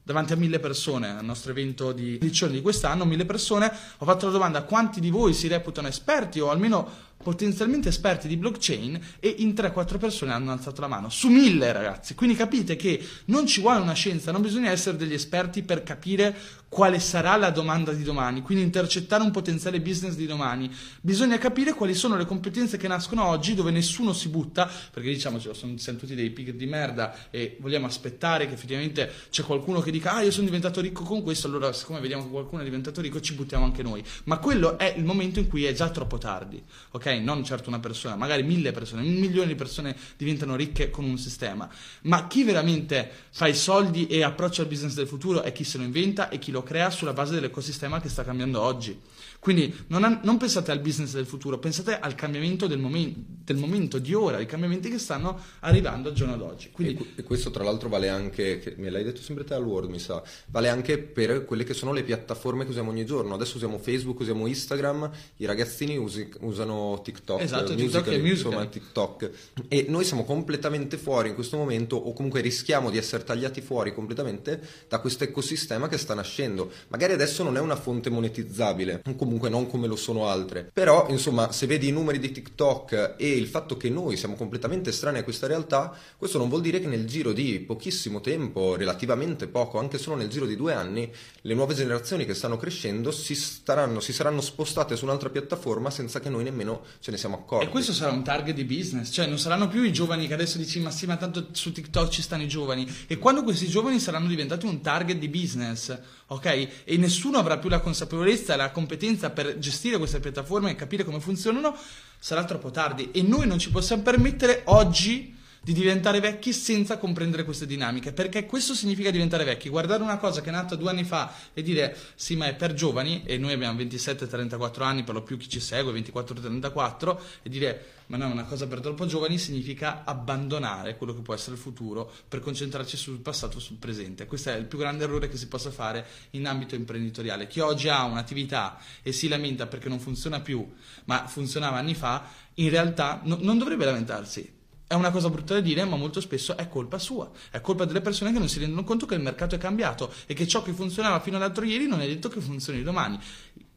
davanti 0.03 0.33
a 0.33 0.35
mille 0.35 0.59
persone 0.59 1.09
al 1.09 1.23
nostro 1.23 1.51
evento 1.51 1.91
di 1.91 2.15
edizione 2.15 2.53
di 2.53 2.61
quest'anno, 2.61 3.05
mille 3.05 3.25
persone, 3.25 3.71
ho 3.97 4.05
fatto 4.05 4.25
la 4.25 4.31
domanda 4.31 4.63
quanti 4.63 4.99
di 4.99 5.09
voi 5.09 5.33
si 5.33 5.47
reputano 5.47 5.87
esperti 5.87 6.39
o 6.39 6.49
almeno 6.49 7.09
potenzialmente 7.21 7.89
esperti 7.89 8.27
di 8.27 8.37
blockchain 8.37 8.99
e 9.19 9.35
in 9.39 9.49
3-4 9.49 9.97
persone 9.97 10.33
hanno 10.33 10.51
alzato 10.51 10.81
la 10.81 10.87
mano, 10.87 11.09
su 11.09 11.29
mille 11.29 11.71
ragazzi. 11.71 12.15
Quindi 12.15 12.35
capite 12.35 12.75
che 12.75 13.03
non 13.25 13.45
ci 13.45 13.61
vuole 13.61 13.79
una 13.79 13.93
scienza, 13.93 14.31
non 14.31 14.41
bisogna 14.41 14.71
essere 14.71 14.97
degli 14.97 15.13
esperti 15.13 15.63
per 15.63 15.83
capire 15.83 16.35
quale 16.71 16.99
sarà 16.99 17.35
la 17.35 17.49
domanda 17.49 17.91
di 17.91 18.01
domani, 18.01 18.41
quindi 18.41 18.63
intercettare 18.63 19.23
un 19.23 19.31
potenziale 19.31 19.81
business 19.81 20.15
di 20.15 20.25
domani. 20.25 20.73
Bisogna 21.01 21.37
capire 21.37 21.73
quali 21.73 21.93
sono 21.93 22.15
le 22.15 22.25
competenze 22.25 22.77
che 22.77 22.87
nascono 22.87 23.25
oggi 23.25 23.55
dove 23.55 23.71
nessuno 23.71 24.13
si 24.13 24.29
butta, 24.29 24.71
perché 24.89 25.09
diciamocelo, 25.09 25.53
sono, 25.53 25.77
siamo 25.77 25.99
tutti 25.99 26.15
dei 26.15 26.29
pig 26.29 26.51
di 26.51 26.65
merda 26.67 27.29
e 27.29 27.57
vogliamo 27.59 27.87
aspettare 27.87 28.47
che 28.47 28.53
effettivamente 28.53 29.11
c'è 29.29 29.43
qualcuno 29.43 29.81
che 29.81 29.91
dica 29.91 30.13
ah 30.13 30.21
io 30.21 30.31
sono 30.31 30.45
diventato 30.45 30.79
ricco 30.79 31.03
con 31.03 31.21
questo, 31.21 31.47
allora 31.47 31.73
siccome 31.73 31.99
vediamo 31.99 32.23
che 32.23 32.29
qualcuno 32.29 32.61
è 32.61 32.63
diventato 32.63 33.01
ricco 33.01 33.19
ci 33.19 33.33
buttiamo 33.33 33.65
anche 33.65 33.83
noi. 33.83 34.01
Ma 34.23 34.37
quello 34.37 34.77
è 34.77 34.93
il 34.95 35.03
momento 35.03 35.39
in 35.39 35.49
cui 35.49 35.65
è 35.65 35.73
già 35.73 35.89
troppo 35.89 36.19
tardi, 36.19 36.63
ok? 36.91 37.05
Non 37.19 37.43
certo 37.43 37.69
una 37.69 37.79
persona, 37.79 38.15
magari 38.15 38.43
mille 38.43 38.71
persone, 38.71 39.01
un 39.01 39.13
milione 39.13 39.47
di 39.47 39.55
persone 39.55 39.95
diventano 40.17 40.55
ricche 40.55 40.89
con 40.89 41.05
un 41.05 41.17
sistema, 41.17 41.69
ma 42.03 42.27
chi 42.27 42.43
veramente 42.43 43.09
fa 43.31 43.47
i 43.47 43.55
soldi 43.55 44.07
e 44.07 44.23
approccia 44.23 44.61
il 44.61 44.67
business 44.67 44.93
del 44.93 45.07
futuro 45.07 45.41
è 45.41 45.51
chi 45.51 45.63
se 45.63 45.77
lo 45.77 45.83
inventa 45.83 46.29
e 46.29 46.39
chi 46.39 46.51
lo 46.51 46.63
crea 46.63 46.89
sulla 46.89 47.13
base 47.13 47.33
dell'ecosistema 47.33 47.99
che 47.99 48.09
sta 48.09 48.23
cambiando 48.23 48.61
oggi. 48.61 48.99
Quindi 49.39 49.75
non, 49.87 50.19
non, 50.21 50.37
pensate 50.37 50.71
al 50.71 50.81
business 50.81 51.13
del 51.13 51.25
futuro, 51.25 51.57
pensate 51.57 51.99
al 51.99 52.13
cambiamento 52.13 52.67
del, 52.67 52.77
momen- 52.77 53.40
del, 53.51 53.59
momento 53.61 53.97
di 53.97 54.13
ora, 54.13 54.37
ai 54.37 54.45
cambiamenti 54.45 54.89
che 54.89 54.97
stanno 54.97 55.39
arrivando 55.59 56.09
al 56.09 56.15
giorno 56.15 56.37
d'oggi. 56.37 56.69
Quindi... 56.71 57.13
E, 57.15 57.23
questo 57.23 57.51
tra 57.51 57.63
l'altro 57.63 57.89
vale 57.89 58.09
anche, 58.09 58.75
me 58.77 58.89
l'hai 58.89 59.03
detto 59.03 59.21
sempre 59.21 59.43
te 59.43 59.53
al 59.53 59.65
Word 59.65 59.89
mi 59.89 59.99
sa, 59.99 60.21
vale 60.47 60.69
anche 60.69 60.97
per 60.97 61.45
quelle 61.45 61.63
che 61.63 61.73
sono 61.73 61.91
le 61.91 62.03
piattaforme 62.03 62.63
che 62.63 62.69
usiamo 62.69 62.89
ogni 62.89 63.05
giorno. 63.05 63.33
Adesso 63.33 63.57
usiamo 63.57 63.77
Facebook, 63.77 64.19
usiamo 64.19 64.47
Instagram, 64.47 65.09
i 65.37 65.45
ragazzini 65.45 65.97
usi, 65.97 66.29
usano 66.39 67.01
TikTok, 67.03 67.41
esatto, 67.41 67.73
musical, 67.73 68.03
TikTok 68.03 68.29
insomma 68.29 68.65
TikTok. 68.65 69.31
E 69.67 69.85
noi 69.89 70.05
siamo 70.05 70.23
completamente 70.23 70.97
fuori 70.97 71.29
in 71.29 71.35
questo 71.35 71.57
momento 71.57 71.95
o 71.95 72.13
comunque 72.13 72.41
rischiamo 72.41 72.89
di 72.89 72.97
essere 72.97 73.23
tagliati 73.23 73.61
fuori 73.61 73.93
completamente 73.93 74.61
da 74.87 74.99
questo 74.99 75.23
ecosistema 75.23 75.87
che 75.87 75.97
sta 75.97 76.13
nascendo. 76.13 76.71
Magari 76.89 77.13
adesso 77.13 77.43
non 77.43 77.57
è 77.57 77.59
una 77.59 77.75
fonte 77.75 78.09
monetizzabile, 78.09 79.01
comunque 79.17 79.41
comunque 79.41 79.49
non 79.49 79.67
come 79.67 79.87
lo 79.87 79.95
sono 79.95 80.27
altre. 80.27 80.69
Però, 80.71 81.07
insomma, 81.09 81.51
se 81.51 81.65
vedi 81.65 81.87
i 81.87 81.91
numeri 81.91 82.19
di 82.19 82.31
TikTok 82.31 83.15
e 83.17 83.27
il 83.41 83.47
fatto 83.47 83.77
che 83.77 83.89
noi 83.89 84.17
siamo 84.17 84.35
completamente 84.35 84.89
estranei 84.89 85.21
a 85.21 85.23
questa 85.23 85.47
realtà, 85.47 85.95
questo 86.17 86.37
non 86.37 86.49
vuol 86.49 86.61
dire 86.61 86.79
che 86.79 86.87
nel 86.87 87.05
giro 87.05 87.33
di 87.33 87.59
pochissimo 87.59 88.21
tempo, 88.21 88.75
relativamente 88.75 89.47
poco, 89.47 89.79
anche 89.79 89.97
solo 89.97 90.15
nel 90.15 90.29
giro 90.29 90.45
di 90.45 90.55
due 90.55 90.73
anni, 90.73 91.11
le 91.41 91.53
nuove 91.53 91.73
generazioni 91.73 92.25
che 92.25 92.33
stanno 92.33 92.57
crescendo 92.57 93.11
si, 93.11 93.35
staranno, 93.35 93.99
si 93.99 94.13
saranno 94.13 94.41
spostate 94.41 94.95
su 94.95 95.05
un'altra 95.05 95.29
piattaforma 95.29 95.89
senza 95.89 96.19
che 96.19 96.29
noi 96.29 96.43
nemmeno 96.43 96.83
ce 96.99 97.11
ne 97.11 97.17
siamo 97.17 97.35
accorti. 97.35 97.65
E 97.65 97.69
questo 97.69 97.93
sarà 97.93 98.11
un 98.11 98.23
target 98.23 98.55
di 98.55 98.63
business, 98.63 99.11
cioè 99.11 99.27
non 99.27 99.39
saranno 99.39 99.67
più 99.67 99.83
i 99.83 99.91
giovani 99.91 100.27
che 100.27 100.33
adesso 100.33 100.57
dici 100.57 100.79
ma 100.79 100.91
sì, 100.91 101.05
ma 101.05 101.17
tanto 101.17 101.47
su 101.51 101.71
TikTok 101.71 102.09
ci 102.09 102.21
stanno 102.21 102.43
i 102.43 102.47
giovani. 102.47 102.87
E 103.07 103.17
quando 103.17 103.43
questi 103.43 103.67
giovani 103.67 103.99
saranno 103.99 104.27
diventati 104.27 104.65
un 104.65 104.81
target 104.81 105.17
di 105.17 105.27
business, 105.27 105.97
ok? 106.31 106.83
E 106.83 106.97
nessuno 106.97 107.37
avrà 107.37 107.57
più 107.57 107.69
la 107.69 107.79
consapevolezza 107.79 108.55
la 108.55 108.71
competenza 108.71 109.29
per 109.29 109.59
gestire 109.59 109.97
queste 109.97 110.19
piattaforme 110.19 110.71
e 110.71 110.75
capire 110.75 111.03
come 111.03 111.19
funzionano, 111.19 111.75
sarà 112.19 112.45
troppo 112.45 112.71
tardi. 112.71 113.11
E 113.11 113.21
noi 113.21 113.47
non 113.47 113.59
ci 113.59 113.69
possiamo 113.69 114.01
permettere 114.01 114.61
oggi 114.65 115.30
di 115.63 115.73
diventare 115.73 116.19
vecchi 116.19 116.53
senza 116.53 116.97
comprendere 116.97 117.43
queste 117.43 117.67
dinamiche, 117.67 118.13
perché 118.13 118.47
questo 118.47 118.73
significa 118.73 119.11
diventare 119.11 119.43
vecchi, 119.43 119.69
guardare 119.69 120.01
una 120.01 120.17
cosa 120.17 120.41
che 120.41 120.49
è 120.49 120.51
nata 120.51 120.75
due 120.75 120.89
anni 120.89 121.03
fa 121.03 121.31
e 121.53 121.61
dire 121.61 121.95
sì 122.15 122.35
ma 122.35 122.47
è 122.47 122.55
per 122.55 122.73
giovani 122.73 123.23
e 123.25 123.37
noi 123.37 123.53
abbiamo 123.53 123.79
27-34 123.79 124.81
anni, 124.81 125.03
per 125.03 125.13
lo 125.13 125.21
più 125.21 125.37
chi 125.37 125.47
ci 125.47 125.59
segue 125.59 125.93
24-34 125.93 127.17
e 127.43 127.49
dire 127.49 127.85
ma 128.07 128.17
no, 128.17 128.27
una 128.27 128.43
cosa 128.43 128.67
per 128.67 128.81
troppo 128.81 129.05
giovani 129.05 129.37
significa 129.37 130.03
abbandonare 130.03 130.97
quello 130.97 131.13
che 131.13 131.21
può 131.21 131.33
essere 131.33 131.55
il 131.55 131.61
futuro 131.61 132.11
per 132.27 132.39
concentrarci 132.39 132.97
sul 132.97 133.19
passato 133.19 133.59
e 133.59 133.61
sul 133.61 133.77
presente. 133.77 134.25
Questo 134.25 134.49
è 134.49 134.55
il 134.55 134.65
più 134.65 134.79
grande 134.79 135.05
errore 135.05 135.29
che 135.29 135.37
si 135.37 135.47
possa 135.47 135.71
fare 135.71 136.05
in 136.31 136.45
ambito 136.45 136.75
imprenditoriale. 136.75 137.47
Chi 137.47 137.61
oggi 137.61 137.87
ha 137.87 138.03
un'attività 138.03 138.79
e 139.01 139.13
si 139.13 139.29
lamenta 139.29 139.67
perché 139.67 139.87
non 139.87 139.99
funziona 139.99 140.41
più, 140.41 140.73
ma 141.05 141.25
funzionava 141.27 141.77
anni 141.77 141.95
fa, 141.95 142.25
in 142.55 142.69
realtà 142.69 143.21
no, 143.23 143.37
non 143.39 143.57
dovrebbe 143.57 143.85
lamentarsi 143.85 144.59
è 144.91 144.93
una 144.93 145.09
cosa 145.09 145.29
brutta 145.29 145.53
da 145.53 145.61
dire, 145.61 145.85
ma 145.85 145.95
molto 145.95 146.19
spesso 146.19 146.57
è 146.57 146.67
colpa 146.67 146.99
sua. 146.99 147.31
È 147.49 147.61
colpa 147.61 147.85
delle 147.85 148.01
persone 148.01 148.33
che 148.33 148.39
non 148.39 148.49
si 148.49 148.59
rendono 148.59 148.83
conto 148.83 149.05
che 149.05 149.15
il 149.15 149.21
mercato 149.21 149.55
è 149.55 149.57
cambiato 149.57 150.13
e 150.25 150.33
che 150.33 150.45
ciò 150.45 150.61
che 150.61 150.73
funzionava 150.73 151.21
fino 151.21 151.37
all'altro 151.37 151.63
ieri 151.63 151.87
non 151.87 152.01
è 152.01 152.07
detto 152.07 152.27
che 152.27 152.41
funzioni 152.41 152.83
domani. 152.83 153.17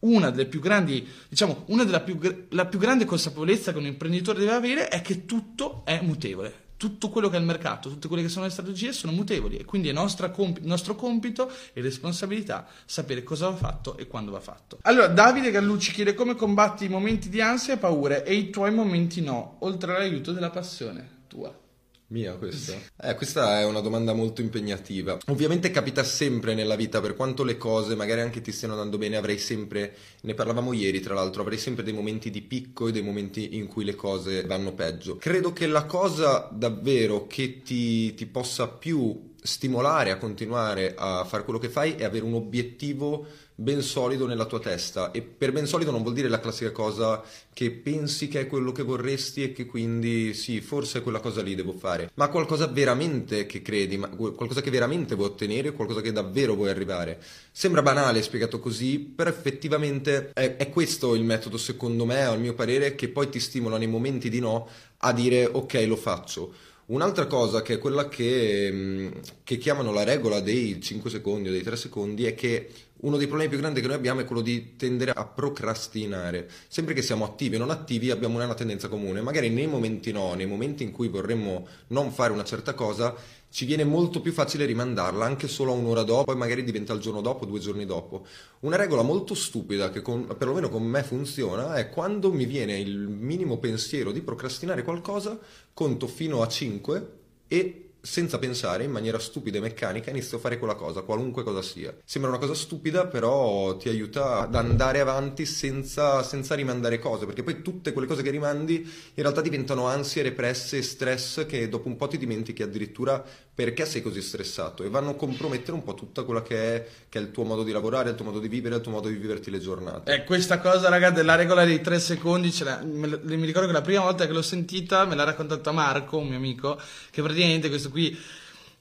Una 0.00 0.30
delle 0.30 0.46
più 0.46 0.58
grandi, 0.58 1.06
diciamo, 1.28 1.66
una 1.68 1.84
della 1.84 2.00
più, 2.00 2.18
la 2.48 2.66
più 2.66 2.80
grande 2.80 3.04
consapevolezza 3.04 3.70
che 3.70 3.78
un 3.78 3.86
imprenditore 3.86 4.40
deve 4.40 4.54
avere 4.54 4.88
è 4.88 5.02
che 5.02 5.24
tutto 5.24 5.82
è 5.84 6.00
mutevole 6.02 6.63
tutto 6.84 7.08
quello 7.08 7.30
che 7.30 7.36
è 7.36 7.38
il 7.38 7.46
mercato, 7.46 7.88
tutte 7.88 8.08
quelle 8.08 8.22
che 8.22 8.28
sono 8.28 8.44
le 8.44 8.50
strategie 8.50 8.92
sono 8.92 9.10
mutevoli 9.10 9.56
e 9.56 9.64
quindi 9.64 9.88
è 9.88 9.94
comp- 10.30 10.60
nostro 10.60 10.94
compito 10.94 11.50
e 11.72 11.80
responsabilità 11.80 12.66
sapere 12.84 13.22
cosa 13.22 13.48
va 13.48 13.56
fatto 13.56 13.96
e 13.96 14.06
quando 14.06 14.32
va 14.32 14.40
fatto. 14.40 14.80
Allora, 14.82 15.06
Davide 15.06 15.50
Gallucci 15.50 15.92
chiede 15.92 16.12
come 16.12 16.34
combatti 16.34 16.84
i 16.84 16.90
momenti 16.90 17.30
di 17.30 17.40
ansia 17.40 17.72
e 17.72 17.78
paure 17.78 18.22
e 18.22 18.34
i 18.34 18.50
tuoi 18.50 18.70
momenti 18.70 19.22
no, 19.22 19.56
oltre 19.60 19.94
all'aiuto 19.94 20.32
della 20.32 20.50
passione 20.50 21.22
tua. 21.26 21.63
Mia 22.08 22.34
questa? 22.34 22.74
Eh, 23.00 23.14
questa 23.14 23.60
è 23.60 23.64
una 23.64 23.80
domanda 23.80 24.12
molto 24.12 24.40
impegnativa. 24.42 25.18
Ovviamente 25.28 25.70
capita 25.70 26.04
sempre 26.04 26.54
nella 26.54 26.76
vita, 26.76 27.00
per 27.00 27.14
quanto 27.14 27.44
le 27.44 27.56
cose 27.56 27.94
magari 27.94 28.20
anche 28.20 28.40
ti 28.40 28.52
stiano 28.52 28.74
andando 28.74 28.98
bene, 28.98 29.16
avrei 29.16 29.38
sempre, 29.38 29.94
ne 30.20 30.34
parlavamo 30.34 30.72
ieri 30.72 31.00
tra 31.00 31.14
l'altro, 31.14 31.42
avrei 31.42 31.58
sempre 31.58 31.82
dei 31.82 31.94
momenti 31.94 32.30
di 32.30 32.42
picco 32.42 32.88
e 32.88 32.92
dei 32.92 33.02
momenti 33.02 33.56
in 33.56 33.66
cui 33.66 33.84
le 33.84 33.94
cose 33.94 34.44
vanno 34.44 34.74
peggio. 34.74 35.16
Credo 35.16 35.52
che 35.52 35.66
la 35.66 35.86
cosa 35.86 36.48
davvero 36.52 37.26
che 37.26 37.62
ti, 37.62 38.14
ti 38.14 38.26
possa 38.26 38.68
più 38.68 39.32
stimolare 39.44 40.10
a 40.10 40.16
continuare 40.16 40.94
a 40.96 41.22
fare 41.24 41.44
quello 41.44 41.58
che 41.58 41.68
fai 41.68 41.96
è 41.96 42.04
avere 42.04 42.24
un 42.24 42.32
obiettivo 42.32 43.26
ben 43.54 43.82
solido 43.82 44.26
nella 44.26 44.46
tua 44.46 44.58
testa. 44.58 45.10
E 45.10 45.22
per 45.22 45.52
ben 45.52 45.66
solido 45.66 45.90
non 45.90 46.02
vuol 46.02 46.14
dire 46.14 46.28
la 46.28 46.40
classica 46.40 46.72
cosa 46.72 47.22
che 47.52 47.70
pensi 47.70 48.28
che 48.28 48.40
è 48.40 48.46
quello 48.46 48.72
che 48.72 48.82
vorresti 48.82 49.44
e 49.44 49.52
che 49.52 49.66
quindi 49.66 50.34
sì, 50.34 50.60
forse 50.60 51.02
quella 51.02 51.20
cosa 51.20 51.40
lì 51.42 51.54
devo 51.54 51.72
fare, 51.72 52.10
ma 52.14 52.28
qualcosa 52.28 52.66
veramente 52.66 53.46
che 53.46 53.62
credi, 53.62 53.96
qualcosa 53.96 54.60
che 54.60 54.70
veramente 54.70 55.14
vuoi 55.14 55.28
ottenere, 55.28 55.72
qualcosa 55.72 56.00
che 56.00 56.12
davvero 56.12 56.54
vuoi 56.54 56.70
arrivare. 56.70 57.20
Sembra 57.52 57.82
banale 57.82 58.22
spiegato 58.22 58.58
così, 58.58 58.98
però 58.98 59.30
effettivamente 59.30 60.30
è, 60.32 60.56
è 60.56 60.68
questo 60.68 61.14
il 61.14 61.22
metodo 61.22 61.56
secondo 61.56 62.04
me, 62.04 62.22
al 62.24 62.40
mio 62.40 62.54
parere, 62.54 62.94
che 62.96 63.08
poi 63.08 63.28
ti 63.28 63.38
stimola 63.38 63.78
nei 63.78 63.86
momenti 63.86 64.28
di 64.28 64.40
no 64.40 64.68
a 64.98 65.12
dire 65.12 65.44
ok 65.44 65.84
lo 65.86 65.96
faccio. 65.96 66.52
Un'altra 66.86 67.26
cosa 67.26 67.62
che 67.62 67.74
è 67.74 67.78
quella 67.78 68.08
che, 68.08 69.10
che, 69.42 69.56
chiamano 69.56 69.90
la 69.90 70.04
regola 70.04 70.40
dei 70.40 70.82
5 70.82 71.08
secondi 71.08 71.48
o 71.48 71.52
dei 71.52 71.62
3 71.62 71.76
secondi 71.76 72.26
è 72.26 72.34
che 72.34 72.68
uno 73.00 73.16
dei 73.16 73.26
problemi 73.26 73.50
più 73.50 73.58
grandi 73.58 73.80
che 73.80 73.86
noi 73.86 73.96
abbiamo 73.96 74.20
è 74.20 74.24
quello 74.24 74.40
di 74.40 74.76
tendere 74.76 75.10
a 75.10 75.26
procrastinare. 75.26 76.48
Sempre 76.68 76.94
che 76.94 77.02
siamo 77.02 77.24
attivi 77.24 77.56
o 77.56 77.58
non 77.58 77.70
attivi 77.70 78.10
abbiamo 78.10 78.42
una 78.42 78.54
tendenza 78.54 78.88
comune. 78.88 79.20
Magari 79.20 79.50
nei 79.50 79.66
momenti 79.66 80.10
no, 80.12 80.34
nei 80.34 80.46
momenti 80.46 80.84
in 80.84 80.90
cui 80.90 81.08
vorremmo 81.08 81.66
non 81.88 82.12
fare 82.12 82.32
una 82.32 82.44
certa 82.44 82.72
cosa, 82.72 83.14
ci 83.50 83.66
viene 83.66 83.84
molto 83.84 84.20
più 84.20 84.32
facile 84.32 84.64
rimandarla 84.64 85.24
anche 85.24 85.46
solo 85.46 85.72
a 85.72 85.76
un'ora 85.76 86.02
dopo 86.02 86.32
e 86.32 86.34
magari 86.34 86.64
diventa 86.64 86.92
il 86.92 87.00
giorno 87.00 87.20
dopo, 87.20 87.44
due 87.44 87.60
giorni 87.60 87.84
dopo. 87.84 88.26
Una 88.60 88.76
regola 88.76 89.02
molto 89.02 89.34
stupida 89.34 89.90
che 89.90 90.02
con, 90.02 90.26
perlomeno 90.26 90.68
con 90.68 90.82
me 90.82 91.02
funziona 91.02 91.74
è 91.76 91.88
quando 91.90 92.32
mi 92.32 92.46
viene 92.46 92.78
il 92.80 92.96
minimo 92.98 93.58
pensiero 93.58 94.10
di 94.10 94.22
procrastinare 94.22 94.82
qualcosa, 94.82 95.38
conto 95.72 96.06
fino 96.06 96.42
a 96.42 96.48
5 96.48 97.08
e 97.46 97.83
senza 98.04 98.38
pensare, 98.38 98.84
in 98.84 98.90
maniera 98.90 99.18
stupida 99.18 99.56
e 99.56 99.60
meccanica, 99.62 100.10
inizio 100.10 100.36
a 100.36 100.40
fare 100.40 100.58
quella 100.58 100.74
cosa, 100.74 101.00
qualunque 101.00 101.42
cosa 101.42 101.62
sia. 101.62 101.96
Sembra 102.04 102.30
una 102.30 102.38
cosa 102.38 102.54
stupida, 102.54 103.06
però 103.06 103.78
ti 103.78 103.88
aiuta 103.88 104.40
ad 104.40 104.54
andare 104.54 105.00
avanti 105.00 105.46
senza, 105.46 106.22
senza, 106.22 106.54
rimandare 106.54 106.98
cose, 106.98 107.24
perché 107.24 107.42
poi 107.42 107.62
tutte 107.62 107.92
quelle 107.94 108.06
cose 108.06 108.22
che 108.22 108.28
rimandi 108.28 108.74
in 108.74 109.22
realtà 109.22 109.40
diventano 109.40 109.86
ansie 109.86 110.22
represse 110.22 110.76
e 110.76 110.82
stress 110.82 111.46
che 111.46 111.66
dopo 111.70 111.88
un 111.88 111.96
po' 111.96 112.06
ti 112.06 112.18
dimentichi 112.18 112.62
addirittura 112.62 113.24
perché 113.54 113.86
sei 113.86 114.02
così 114.02 114.20
stressato 114.20 114.82
e 114.82 114.88
vanno 114.88 115.10
a 115.10 115.14
compromettere 115.14 115.72
un 115.72 115.84
po' 115.84 115.94
tutta 115.94 116.24
quella 116.24 116.42
che 116.42 116.74
è, 116.74 116.88
che 117.08 117.18
è, 117.18 117.22
il 117.22 117.30
tuo 117.30 117.44
modo 117.44 117.62
di 117.62 117.70
lavorare, 117.70 118.10
il 118.10 118.16
tuo 118.16 118.24
modo 118.24 118.40
di 118.40 118.48
vivere, 118.48 118.74
il 118.74 118.80
tuo 118.80 118.90
modo 118.90 119.08
di 119.08 119.14
viverti 119.14 119.50
le 119.50 119.60
giornate. 119.60 120.12
E 120.12 120.24
questa 120.24 120.58
cosa, 120.58 120.88
raga, 120.88 121.10
della 121.10 121.36
regola 121.36 121.64
dei 121.64 121.80
tre 121.80 122.00
secondi, 122.00 122.52
la, 122.64 122.80
me, 122.82 123.20
mi 123.22 123.46
ricordo 123.46 123.68
che 123.68 123.72
la 123.72 123.82
prima 123.82 124.02
volta 124.02 124.26
che 124.26 124.32
l'ho 124.32 124.42
sentita 124.42 125.04
me 125.04 125.14
l'ha 125.14 125.24
raccontata 125.24 125.70
Marco, 125.70 126.18
un 126.18 126.28
mio 126.28 126.36
amico, 126.36 126.80
che 127.10 127.22
praticamente 127.22 127.68
questo 127.68 127.90
qui 127.90 128.18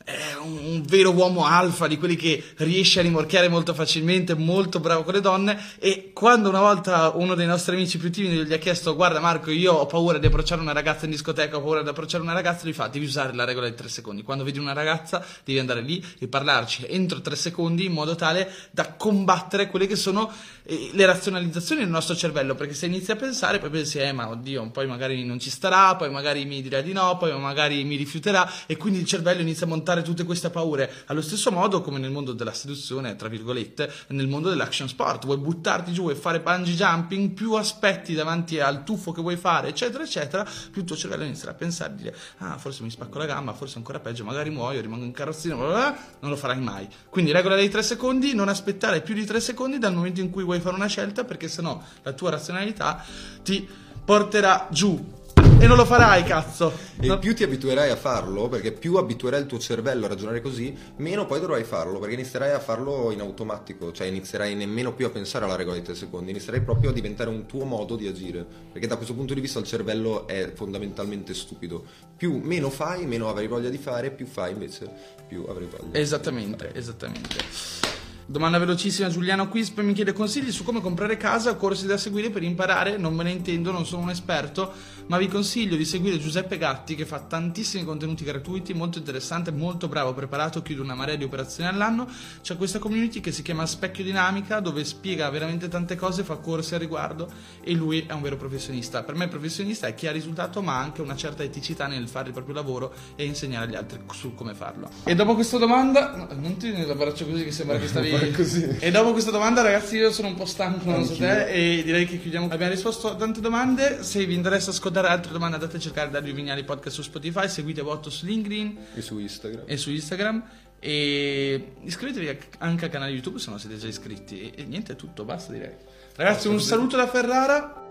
è 0.03 0.35
un, 0.41 0.57
un 0.57 0.83
vero 0.85 1.11
uomo 1.11 1.45
alfa 1.45 1.87
di 1.87 1.97
quelli 1.97 2.15
che 2.15 2.43
riesce 2.57 2.99
a 2.99 3.03
rimorchiare 3.03 3.47
molto 3.47 3.73
facilmente, 3.73 4.35
molto 4.35 4.79
bravo 4.79 5.03
con 5.03 5.13
le 5.13 5.21
donne. 5.21 5.57
E 5.79 6.11
quando 6.13 6.49
una 6.49 6.59
volta 6.59 7.11
uno 7.15 7.35
dei 7.35 7.47
nostri 7.47 7.75
amici 7.75 7.97
più 7.97 8.11
timidi 8.11 8.45
gli 8.45 8.53
ha 8.53 8.57
chiesto 8.57 8.95
guarda 8.95 9.19
Marco 9.19 9.51
io 9.51 9.73
ho 9.73 9.85
paura 9.85 10.17
di 10.17 10.27
approcciare 10.27 10.61
una 10.61 10.73
ragazza 10.73 11.05
in 11.05 11.11
discoteca, 11.11 11.57
ho 11.57 11.61
paura 11.61 11.81
di 11.81 11.89
approcciare 11.89 12.23
una 12.23 12.33
ragazza, 12.33 12.67
gli 12.67 12.73
fa 12.73 12.87
devi 12.87 13.05
usare 13.05 13.33
la 13.33 13.45
regola 13.45 13.67
dei 13.67 13.75
tre 13.75 13.87
secondi, 13.87 14.23
quando 14.23 14.43
vedi 14.43 14.59
una 14.59 14.73
ragazza 14.73 15.25
devi 15.43 15.59
andare 15.59 15.81
lì 15.81 16.03
e 16.19 16.27
parlarci 16.27 16.85
entro 16.87 17.21
tre 17.21 17.35
secondi 17.35 17.85
in 17.85 17.93
modo 17.93 18.15
tale 18.15 18.51
da 18.71 18.93
combattere 18.93 19.67
quelle 19.67 19.87
che 19.87 19.95
sono 19.95 20.31
eh, 20.63 20.89
le 20.93 21.05
razionalizzazioni 21.05 21.81
del 21.81 21.89
nostro 21.89 22.15
cervello. 22.15 22.55
Perché 22.55 22.73
se 22.73 22.87
inizi 22.87 23.11
a 23.11 23.15
pensare 23.15 23.59
poi 23.59 23.69
pensi 23.69 23.99
eh 23.99 24.11
ma 24.11 24.29
oddio 24.29 24.69
poi 24.69 24.87
magari 24.87 25.23
non 25.23 25.39
ci 25.39 25.49
starà, 25.49 25.95
poi 25.95 26.09
magari 26.09 26.45
mi 26.45 26.61
dirà 26.61 26.81
di 26.81 26.93
no, 26.93 27.17
poi 27.17 27.37
magari 27.39 27.83
mi 27.83 27.95
rifiuterà 27.95 28.49
e 28.65 28.77
quindi 28.77 28.99
il 28.99 29.05
cervello 29.05 29.41
inizia 29.41 29.65
a 29.65 29.69
montare 29.69 29.92
tutte 30.01 30.23
queste 30.23 30.49
paure. 30.49 30.91
Allo 31.07 31.21
stesso 31.21 31.51
modo, 31.51 31.81
come 31.81 31.99
nel 31.99 32.11
mondo 32.11 32.33
della 32.33 32.53
seduzione, 32.53 33.15
tra 33.15 33.27
virgolette, 33.27 33.91
nel 34.07 34.27
mondo 34.27 34.49
dell'action 34.49 34.87
sport, 34.87 35.25
vuoi 35.25 35.37
buttarti 35.37 35.93
giù 35.93 36.09
e 36.09 36.15
fare 36.15 36.39
bungee 36.39 36.75
jumping, 36.75 37.31
più 37.31 37.53
aspetti 37.53 38.13
davanti 38.13 38.59
al 38.59 38.83
tuffo 38.83 39.11
che 39.11 39.21
vuoi 39.21 39.35
fare, 39.35 39.69
eccetera, 39.69 40.03
eccetera, 40.03 40.43
più 40.43 40.81
il 40.81 40.87
tuo 40.87 40.95
cervello 40.95 41.23
inizierà 41.23 41.51
a 41.51 41.55
pensare, 41.55 41.95
dire, 41.95 42.15
ah, 42.39 42.57
forse 42.57 42.83
mi 42.83 42.89
spacco 42.89 43.17
la 43.17 43.25
gamba, 43.25 43.53
forse 43.53 43.77
ancora 43.77 43.99
peggio, 43.99 44.23
magari 44.23 44.49
muoio, 44.49 44.81
rimango 44.81 45.05
in 45.05 45.11
carrozzina, 45.11 45.55
bla 45.55 45.65
bla 45.65 45.73
bla, 45.73 45.97
non 46.19 46.31
lo 46.31 46.37
farai 46.37 46.59
mai. 46.59 46.87
Quindi 47.09 47.31
regola 47.31 47.55
dei 47.55 47.69
tre 47.69 47.83
secondi, 47.83 48.33
non 48.33 48.47
aspettare 48.47 49.01
più 49.01 49.13
di 49.13 49.25
tre 49.25 49.39
secondi 49.39 49.77
dal 49.77 49.93
momento 49.93 50.21
in 50.21 50.29
cui 50.29 50.43
vuoi 50.43 50.59
fare 50.59 50.75
una 50.75 50.87
scelta, 50.87 51.23
perché 51.23 51.47
sennò 51.47 51.81
la 52.01 52.13
tua 52.13 52.31
razionalità 52.31 53.03
ti 53.43 53.67
porterà 54.05 54.67
giù 54.71 55.21
e 55.63 55.67
non 55.67 55.77
lo 55.77 55.85
farai, 55.85 56.23
cazzo. 56.23 56.73
E 56.99 57.07
No. 57.07 57.17
più 57.19 57.33
ti 57.33 57.43
abituerai 57.43 57.89
a 57.89 57.95
farlo, 57.95 58.49
perché 58.49 58.73
più 58.73 58.95
abituerai 58.97 59.39
il 59.39 59.45
tuo 59.45 59.59
cervello 59.59 60.05
a 60.05 60.09
ragionare 60.09 60.41
così, 60.41 60.75
meno 60.97 61.25
poi 61.25 61.39
dovrai 61.39 61.63
farlo, 61.63 61.99
perché 61.99 62.15
inizierai 62.15 62.51
a 62.51 62.59
farlo 62.59 63.11
in 63.11 63.21
automatico, 63.21 63.93
cioè 63.93 64.07
inizierai 64.07 64.55
nemmeno 64.55 64.93
più 64.93 65.05
a 65.05 65.09
pensare 65.09 65.45
alla 65.45 65.55
regola 65.55 65.75
dei 65.75 65.83
tre 65.83 65.95
secondi, 65.95 66.31
inizierai 66.31 66.61
proprio 66.61 66.89
a 66.89 66.93
diventare 66.93 67.29
un 67.29 67.45
tuo 67.45 67.63
modo 67.63 67.95
di 67.95 68.07
agire, 68.07 68.45
perché 68.71 68.87
da 68.87 68.95
questo 68.97 69.13
punto 69.13 69.33
di 69.33 69.39
vista 69.39 69.59
il 69.59 69.65
cervello 69.65 70.27
è 70.27 70.51
fondamentalmente 70.53 71.33
stupido. 71.33 71.83
Più 72.17 72.39
meno 72.43 72.69
fai, 72.69 73.05
meno 73.05 73.29
avrai 73.29 73.47
voglia 73.47 73.69
di 73.69 73.77
fare, 73.77 74.11
più 74.11 74.25
fai 74.25 74.51
invece, 74.51 74.89
più 75.25 75.45
avrai 75.47 75.67
voglia. 75.67 75.97
Esattamente, 75.97 76.71
esattamente. 76.73 77.92
Domanda 78.33 78.57
velocissima, 78.57 79.09
Giuliano 79.09 79.47
Quisp 79.47 79.79
mi 79.81 79.93
chiede 79.93 80.11
consigli 80.11 80.51
su 80.51 80.63
come 80.63 80.81
comprare 80.81 81.17
casa 81.17 81.51
o 81.51 81.55
corsi 81.55 81.85
da 81.85 81.97
seguire 81.97 82.31
per 82.31 82.41
imparare, 82.41 82.97
non 82.97 83.13
me 83.13 83.21
ne 83.21 83.29
intendo, 83.29 83.69
non 83.69 83.85
sono 83.85 84.01
un 84.01 84.09
esperto, 84.09 84.73
ma 85.05 85.19
vi 85.19 85.27
consiglio 85.27 85.75
di 85.75 85.85
seguire 85.85 86.17
Giuseppe 86.17 86.57
Gatti 86.57 86.95
che 86.95 87.05
fa 87.05 87.19
tantissimi 87.19 87.83
contenuti 87.83 88.23
gratuiti, 88.23 88.73
molto 88.73 88.97
interessante, 88.97 89.51
molto 89.51 89.87
bravo, 89.87 90.15
preparato, 90.15 90.63
chiude 90.63 90.81
una 90.81 90.95
marea 90.95 91.15
di 91.15 91.23
operazioni 91.23 91.69
all'anno, 91.69 92.07
c'è 92.41 92.57
questa 92.57 92.79
community 92.79 93.19
che 93.19 93.31
si 93.31 93.43
chiama 93.43 93.67
Specchio 93.67 94.03
Dinamica 94.03 94.59
dove 94.59 94.83
spiega 94.83 95.29
veramente 95.29 95.67
tante 95.67 95.95
cose, 95.95 96.23
fa 96.23 96.37
corsi 96.37 96.73
al 96.73 96.79
riguardo 96.79 97.31
e 97.63 97.71
lui 97.73 98.03
è 98.07 98.13
un 98.13 98.23
vero 98.23 98.35
professionista. 98.35 99.03
Per 99.03 99.13
me 99.13 99.27
professionista 99.27 99.85
è 99.85 99.93
chi 99.93 100.07
ha 100.07 100.11
risultato 100.11 100.63
ma 100.63 100.77
ha 100.77 100.81
anche 100.81 101.01
una 101.01 101.15
certa 101.15 101.43
eticità 101.43 101.85
nel 101.85 102.07
fare 102.07 102.29
il 102.29 102.33
proprio 102.33 102.55
lavoro 102.55 102.95
e 103.15 103.25
insegnare 103.25 103.67
agli 103.67 103.75
altri 103.75 103.99
su 104.11 104.33
come 104.33 104.55
farlo. 104.55 104.89
E 105.03 105.13
dopo 105.13 105.35
questa 105.35 105.59
domanda, 105.59 106.15
no, 106.15 106.27
non 106.33 106.57
ti 106.57 106.71
l'abbraccio 106.83 107.27
così 107.27 107.43
che 107.43 107.51
sembra 107.51 107.77
che 107.77 107.87
stavi 107.87 108.21
così. 108.31 108.77
e 108.79 108.91
dopo 108.91 109.11
questa 109.11 109.31
domanda, 109.31 109.61
ragazzi, 109.61 109.97
io 109.97 110.11
sono 110.11 110.29
un 110.29 110.35
po' 110.35 110.45
stanco, 110.45 110.89
non 110.89 111.05
so 111.05 111.15
te, 111.15 111.47
e 111.47 111.83
direi 111.83 112.05
che 112.05 112.19
chiudiamo. 112.19 112.47
Abbiamo 112.49 112.71
risposto 112.71 113.11
a 113.11 113.15
tante 113.15 113.41
domande. 113.41 114.03
Se 114.03 114.25
vi 114.25 114.33
interessa 114.33 114.69
ascoltare 114.71 115.07
altre 115.07 115.31
domande, 115.31 115.55
andate 115.55 115.77
a 115.77 115.79
cercare 115.79 116.09
Dario 116.09 116.33
Vignali 116.33 116.63
Podcast 116.63 116.95
su 116.95 117.01
Spotify, 117.01 117.47
seguite 117.49 117.81
Botto 117.83 118.09
su 118.09 118.25
LinkedIn 118.25 118.77
E 118.95 119.01
su 119.01 119.17
Instagram. 119.19 119.63
e 119.65 119.77
su 119.77 119.89
Instagram. 119.91 120.43
E 120.79 121.73
iscrivetevi 121.83 122.37
anche 122.59 122.85
al 122.85 122.91
canale 122.91 123.11
YouTube 123.11 123.39
se 123.39 123.49
non 123.49 123.59
siete 123.59 123.77
già 123.77 123.87
iscritti. 123.87 124.41
E, 124.41 124.61
e 124.61 124.63
niente, 124.65 124.93
è 124.93 124.95
tutto, 124.95 125.23
basta 125.23 125.51
direi. 125.53 125.71
Ragazzi, 126.15 126.47
un 126.47 126.59
saluto 126.61 126.95
da 126.97 127.07
Ferrara 127.07 127.81